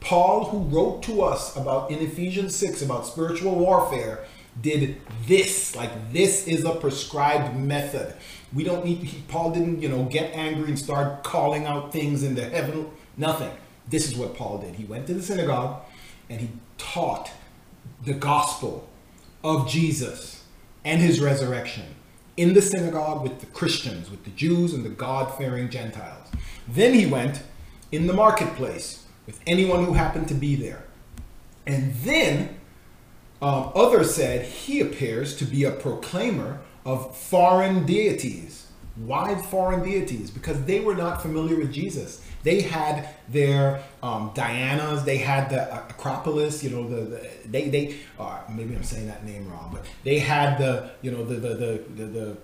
[0.00, 4.24] Paul, who wrote to us about in Ephesians 6 about spiritual warfare,
[4.60, 5.76] did this.
[5.76, 8.14] Like this is a prescribed method.
[8.52, 12.22] We don't need he, Paul didn't, you know, get angry and start calling out things
[12.22, 12.90] in the heaven.
[13.16, 13.50] Nothing.
[13.88, 14.74] This is what Paul did.
[14.76, 15.82] He went to the synagogue
[16.30, 17.30] and he taught
[18.04, 18.88] the gospel
[19.42, 20.44] of Jesus
[20.84, 21.84] and his resurrection
[22.36, 26.28] in the synagogue with the Christians, with the Jews and the God fearing Gentiles.
[26.68, 27.42] Then he went
[27.90, 30.84] in the marketplace with anyone who happened to be there.
[31.66, 32.57] And then
[33.40, 38.66] um, others said he appears to be a proclaimer of foreign deities.
[38.96, 40.30] Why foreign deities?
[40.30, 42.24] Because they were not familiar with Jesus.
[42.42, 47.96] They had their um, Dianas, they had the Acropolis, you know, the, the they they
[48.18, 51.48] uh, maybe I'm saying that name wrong, but they had the you know the the
[51.48, 52.36] the the, the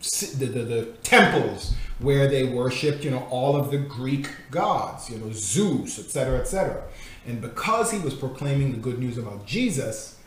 [0.00, 5.18] the, the, the, temples where they worshipped, you know, all of the Greek gods, you
[5.18, 6.82] know, Zeus, etc., etc.
[7.26, 10.18] And because he was proclaiming the good news about Jesus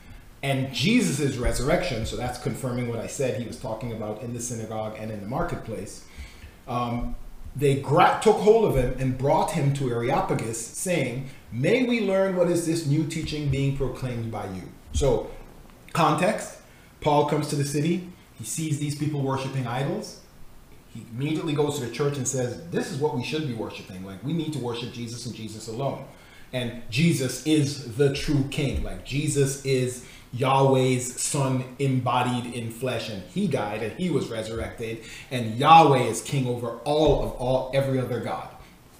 [0.41, 4.39] and Jesus' resurrection, so that's confirming what I said he was talking about in the
[4.39, 6.05] synagogue and in the marketplace,
[6.67, 7.15] um,
[7.55, 12.35] they gra- took hold of him and brought him to Areopagus, saying, May we learn
[12.35, 14.63] what is this new teaching being proclaimed by you.
[14.93, 15.31] So,
[15.93, 16.59] context
[17.01, 20.21] Paul comes to the city, he sees these people worshiping idols.
[20.93, 24.05] He immediately goes to the church and says, This is what we should be worshiping.
[24.05, 26.05] Like, we need to worship Jesus and Jesus alone.
[26.51, 28.83] And Jesus is the true king.
[28.83, 35.03] Like, Jesus is Yahweh's son embodied in flesh and he died and he was resurrected
[35.31, 38.47] and Yahweh is king over all of all every other god.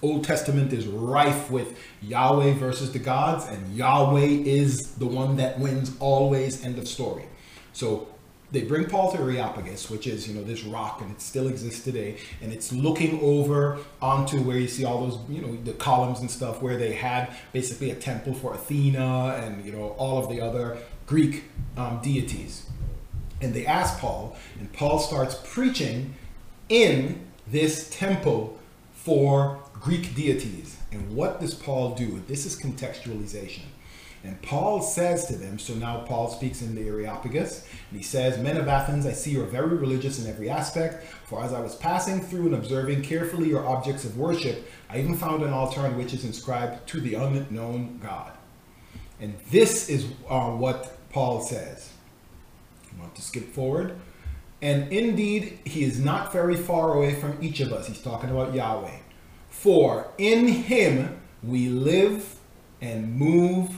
[0.02, 5.58] Old Testament is rife with Yahweh versus the gods and Yahweh is the one that
[5.60, 7.26] wins always end of story.
[7.72, 8.08] So
[8.52, 11.84] they bring Paul to Areopagus, which is, you know, this rock and it still exists
[11.84, 12.18] today.
[12.42, 16.30] And it's looking over onto where you see all those, you know, the columns and
[16.30, 20.40] stuff where they had basically a temple for Athena and, you know, all of the
[20.40, 21.44] other Greek
[21.76, 22.66] um, deities.
[23.40, 26.14] And they ask Paul, and Paul starts preaching
[26.68, 28.58] in this temple
[28.92, 30.76] for Greek deities.
[30.92, 32.22] And what does Paul do?
[32.26, 33.62] This is contextualization.
[34.22, 38.38] And Paul says to them, so now Paul speaks in the Areopagus, and he says,
[38.38, 41.60] Men of Athens, I see you are very religious in every aspect, for as I
[41.60, 45.80] was passing through and observing carefully your objects of worship, I even found an altar
[45.80, 48.32] on which is inscribed to the unknown God.
[49.20, 51.90] And this is uh, what Paul says.
[52.94, 53.96] I want to skip forward.
[54.62, 57.86] And indeed, he is not very far away from each of us.
[57.86, 58.98] He's talking about Yahweh.
[59.48, 62.36] For in him we live
[62.80, 63.70] and move,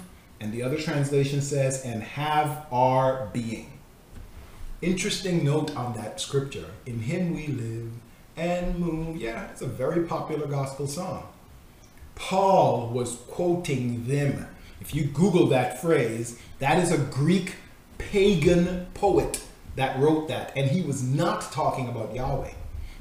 [0.43, 3.79] and the other translation says, and have our being.
[4.81, 6.67] Interesting note on that scripture.
[6.85, 7.93] In him we live
[8.37, 9.17] and move.
[9.17, 11.29] Yeah, it's a very popular gospel song.
[12.17, 14.49] Paul was quoting them
[14.83, 17.55] if you Google that phrase, that is a Greek
[17.99, 19.41] pagan poet
[19.77, 20.53] that wrote that.
[20.57, 22.51] And he was not talking about Yahweh.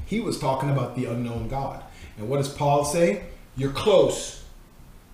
[0.05, 1.83] He was talking about the unknown God.
[2.19, 3.23] And what does Paul say?
[3.57, 4.40] You're close.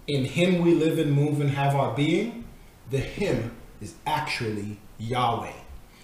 [0.08, 2.46] In him we live and move and have our being.
[2.90, 5.52] The him is actually Yahweh.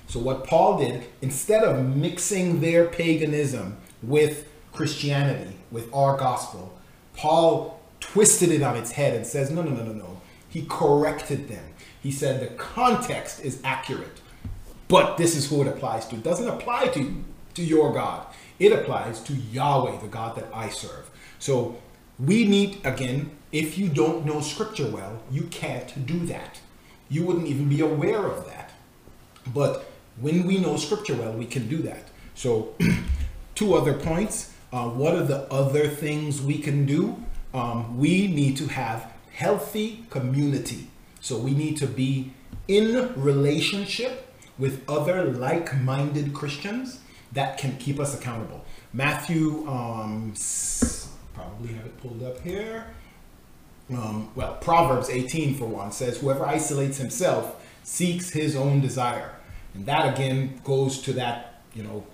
[0.07, 6.77] So what Paul did, instead of mixing their paganism with Christianity, with our gospel,
[7.15, 10.21] Paul twisted it on its head and says, no, no, no, no, no.
[10.49, 11.63] He corrected them.
[12.01, 14.19] He said the context is accurate,
[14.89, 16.15] but this is who it applies to.
[16.15, 17.23] It doesn't apply to,
[17.53, 18.27] to your God.
[18.59, 21.09] It applies to Yahweh, the God that I serve.
[21.39, 21.77] So
[22.19, 26.59] we need, again, if you don't know scripture well, you can't do that.
[27.07, 28.71] You wouldn't even be aware of that.
[29.53, 29.85] But
[30.19, 32.09] when we know scripture well, we can do that.
[32.35, 32.73] So,
[33.55, 34.51] two other points.
[34.73, 37.23] Uh, what are the other things we can do?
[37.53, 40.87] Um, we need to have healthy community.
[41.21, 42.33] So we need to be
[42.67, 47.01] in relationship with other like-minded Christians
[47.33, 48.65] that can keep us accountable.
[48.93, 50.33] Matthew, um,
[51.33, 52.85] probably have it pulled up here.
[53.95, 59.31] Um, well, Proverbs 18 for one says, "Whoever isolates himself seeks his own desire,"
[59.73, 62.05] and that again goes to that you know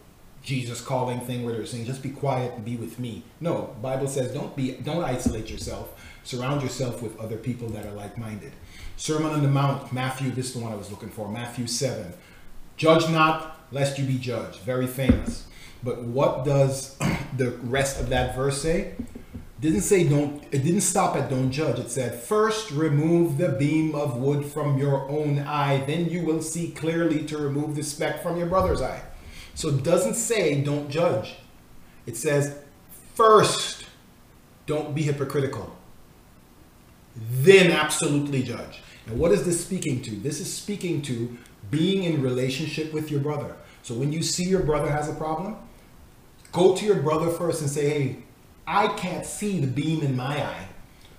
[0.43, 4.07] Jesus calling thing where they're saying, "Just be quiet and be with me." No, Bible
[4.07, 5.89] says, "Don't be, don't isolate yourself."
[6.23, 8.51] Surround yourself with other people that are like minded.
[8.97, 12.13] Sermon on the Mount, Matthew, this is the one I was looking for, Matthew 7.
[12.75, 14.59] Judge not, lest you be judged.
[14.59, 15.45] Very famous.
[15.81, 16.97] But what does
[17.37, 18.93] the rest of that verse say?
[19.59, 21.79] Didn't say don't it didn't stop at don't judge.
[21.79, 26.41] It said first remove the beam of wood from your own eye then you will
[26.41, 29.01] see clearly to remove the speck from your brother's eye.
[29.55, 31.35] So it doesn't say don't judge.
[32.05, 32.57] It says
[33.15, 33.85] first
[34.65, 35.75] don't be hypocritical.
[37.15, 38.81] Then absolutely judge.
[39.07, 40.11] And what is this speaking to?
[40.11, 41.37] This is speaking to
[41.69, 43.55] being in relationship with your brother.
[43.81, 45.57] So when you see your brother has a problem
[46.51, 48.23] go to your brother first and say hey
[48.71, 50.67] I can't see the beam in my eye.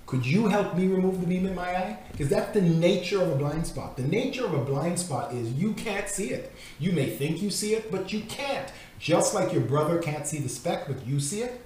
[0.07, 1.99] Could you help me remove the beam in my eye?
[2.13, 3.97] Because that's the nature of a blind spot.
[3.97, 6.53] The nature of a blind spot is you can't see it.
[6.79, 8.73] You may think you see it, but you can't.
[9.01, 11.61] Just like your brother can't see the speck, but you see it,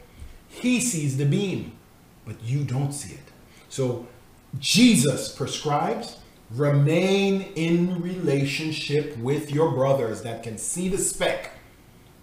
[0.48, 1.72] he sees the beam,
[2.24, 3.32] but you don't see it.
[3.68, 4.06] So
[4.58, 6.16] Jesus prescribes
[6.50, 11.50] remain in relationship with your brothers that can see the speck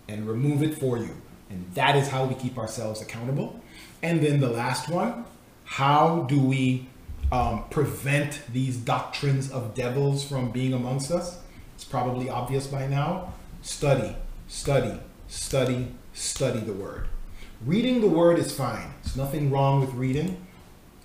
[0.07, 1.15] and remove it for you.
[1.51, 3.59] And that is how we keep ourselves accountable.
[4.01, 5.25] And then the last one,
[5.65, 6.87] how do we
[7.31, 11.39] um, prevent these doctrines of devils from being amongst us?
[11.75, 13.33] It's probably obvious by now.
[13.61, 14.15] Study,
[14.47, 14.97] study,
[15.27, 17.09] study, study the word.
[17.65, 18.93] Reading the word is fine.
[19.03, 20.45] There's nothing wrong with reading,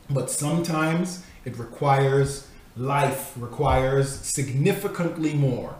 [0.09, 5.75] but sometimes it requires life requires significantly more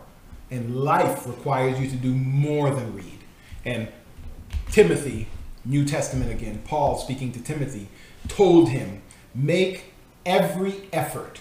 [0.49, 3.19] and life requires you to do more than read
[3.65, 3.87] and
[4.77, 5.25] Timothy,
[5.65, 7.87] New Testament again, Paul speaking to Timothy,
[8.27, 9.01] told him,
[9.33, 9.85] Make
[10.23, 11.39] every effort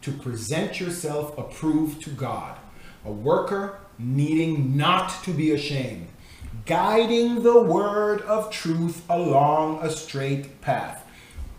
[0.00, 2.56] to present yourself approved to God,
[3.04, 6.08] a worker needing not to be ashamed,
[6.64, 11.06] guiding the word of truth along a straight path.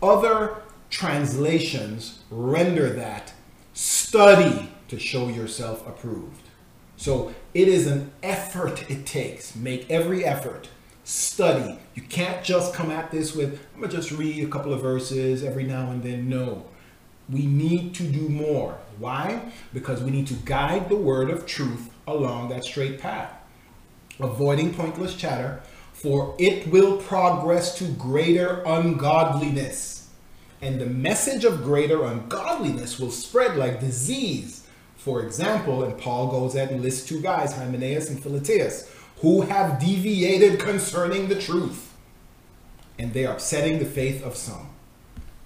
[0.02, 0.56] Other
[0.88, 3.32] translations render that
[3.72, 6.48] study to show yourself approved.
[6.96, 9.54] So it is an effort it takes.
[9.54, 10.68] Make every effort
[11.10, 11.78] study.
[11.94, 15.42] You can't just come at this with, I'm to just read a couple of verses
[15.42, 16.28] every now and then.
[16.28, 16.64] No.
[17.28, 18.78] We need to do more.
[18.98, 19.52] Why?
[19.72, 23.32] Because we need to guide the word of truth along that straight path,
[24.18, 30.08] avoiding pointless chatter, for it will progress to greater ungodliness.
[30.62, 34.66] And the message of greater ungodliness will spread like disease.
[34.96, 38.90] For example, and Paul goes ahead and lists two guys, Hymenaeus and Philetus,
[39.20, 41.94] who have deviated concerning the truth.
[42.98, 44.68] And they are upsetting the faith of some.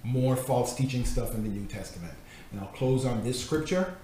[0.03, 2.13] More false teaching stuff in the New Testament.
[2.51, 3.95] And I'll close on this scripture.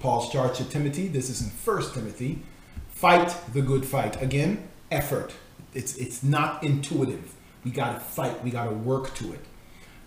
[0.00, 1.08] Paul's charge to Timothy.
[1.08, 2.42] This is in First Timothy.
[2.90, 4.20] Fight the good fight.
[4.22, 5.32] Again, effort.
[5.74, 7.34] It's, it's not intuitive.
[7.64, 8.42] We got to fight.
[8.44, 9.40] We got to work to it.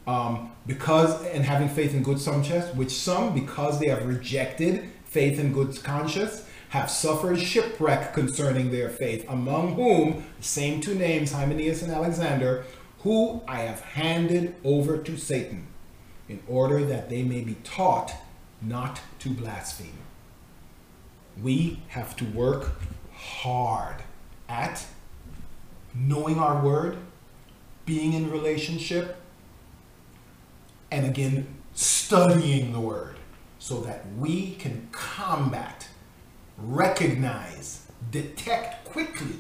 [0.08, 5.40] Um, because, and having faith in good conscience, which some, because they have rejected faith
[5.40, 11.34] in good conscience, have suffered shipwreck concerning their faith, among whom the same two names,
[11.34, 12.64] Hymenaeus and Alexander,
[13.00, 15.68] who I have handed over to Satan,
[16.30, 18.14] in order that they may be taught
[18.62, 19.98] not to blaspheme.
[21.44, 22.72] We have to work
[23.14, 23.98] hard
[24.48, 24.86] at
[25.94, 27.00] knowing our word,
[27.86, 29.18] being in relationship,
[30.90, 33.18] and again, studying the word
[33.60, 35.81] so that we can combat
[36.58, 39.38] recognize, detect quickly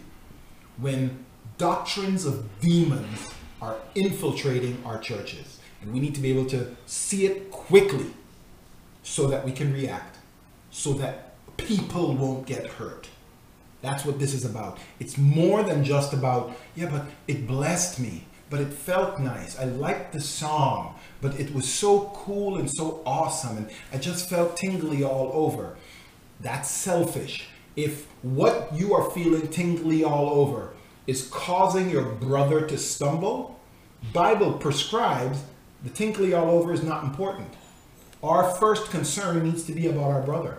[0.77, 1.25] when
[1.57, 3.31] doctrines of demons
[3.61, 5.59] are infiltrating our churches.
[5.81, 8.07] And we need to be able to see it quickly
[9.03, 10.17] so that we can react,
[10.69, 13.09] so that people won't get hurt.
[13.81, 14.77] That's what this is about.
[14.99, 19.57] It's more than just about, yeah, but it blessed me, but it felt nice.
[19.57, 24.29] I liked the song, but it was so cool and so awesome, and I just
[24.29, 25.77] felt tingly all over.
[26.41, 27.47] That's selfish.
[27.75, 30.73] If what you are feeling tingly all over
[31.07, 33.59] is causing your brother to stumble,
[34.13, 35.43] Bible prescribes
[35.83, 37.53] the tingly all over is not important.
[38.23, 40.57] Our first concern needs to be about our brother.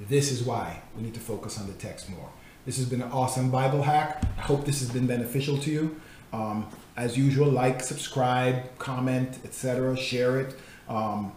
[0.00, 2.30] This is why we need to focus on the text more.
[2.64, 4.24] This has been an awesome Bible hack.
[4.38, 6.00] I hope this has been beneficial to you.
[6.32, 9.96] Um, as usual, like, subscribe, comment, etc.
[9.96, 10.54] Share it.
[10.88, 11.32] Um,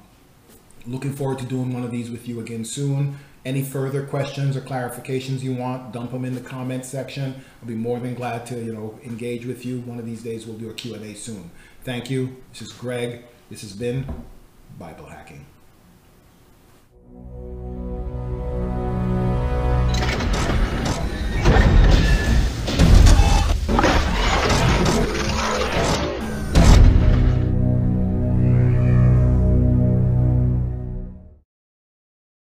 [0.86, 3.17] Looking forward to doing one of these with you again soon.
[3.43, 7.43] Any further questions or clarifications you want, dump them in the comment section.
[7.61, 9.79] I'll be more than glad to, you know, engage with you.
[9.82, 11.49] One of these days we'll do a Q&A soon.
[11.84, 12.38] Thank you.
[12.51, 13.23] This is Greg.
[13.49, 14.05] This has been
[14.77, 15.45] Bible Hacking.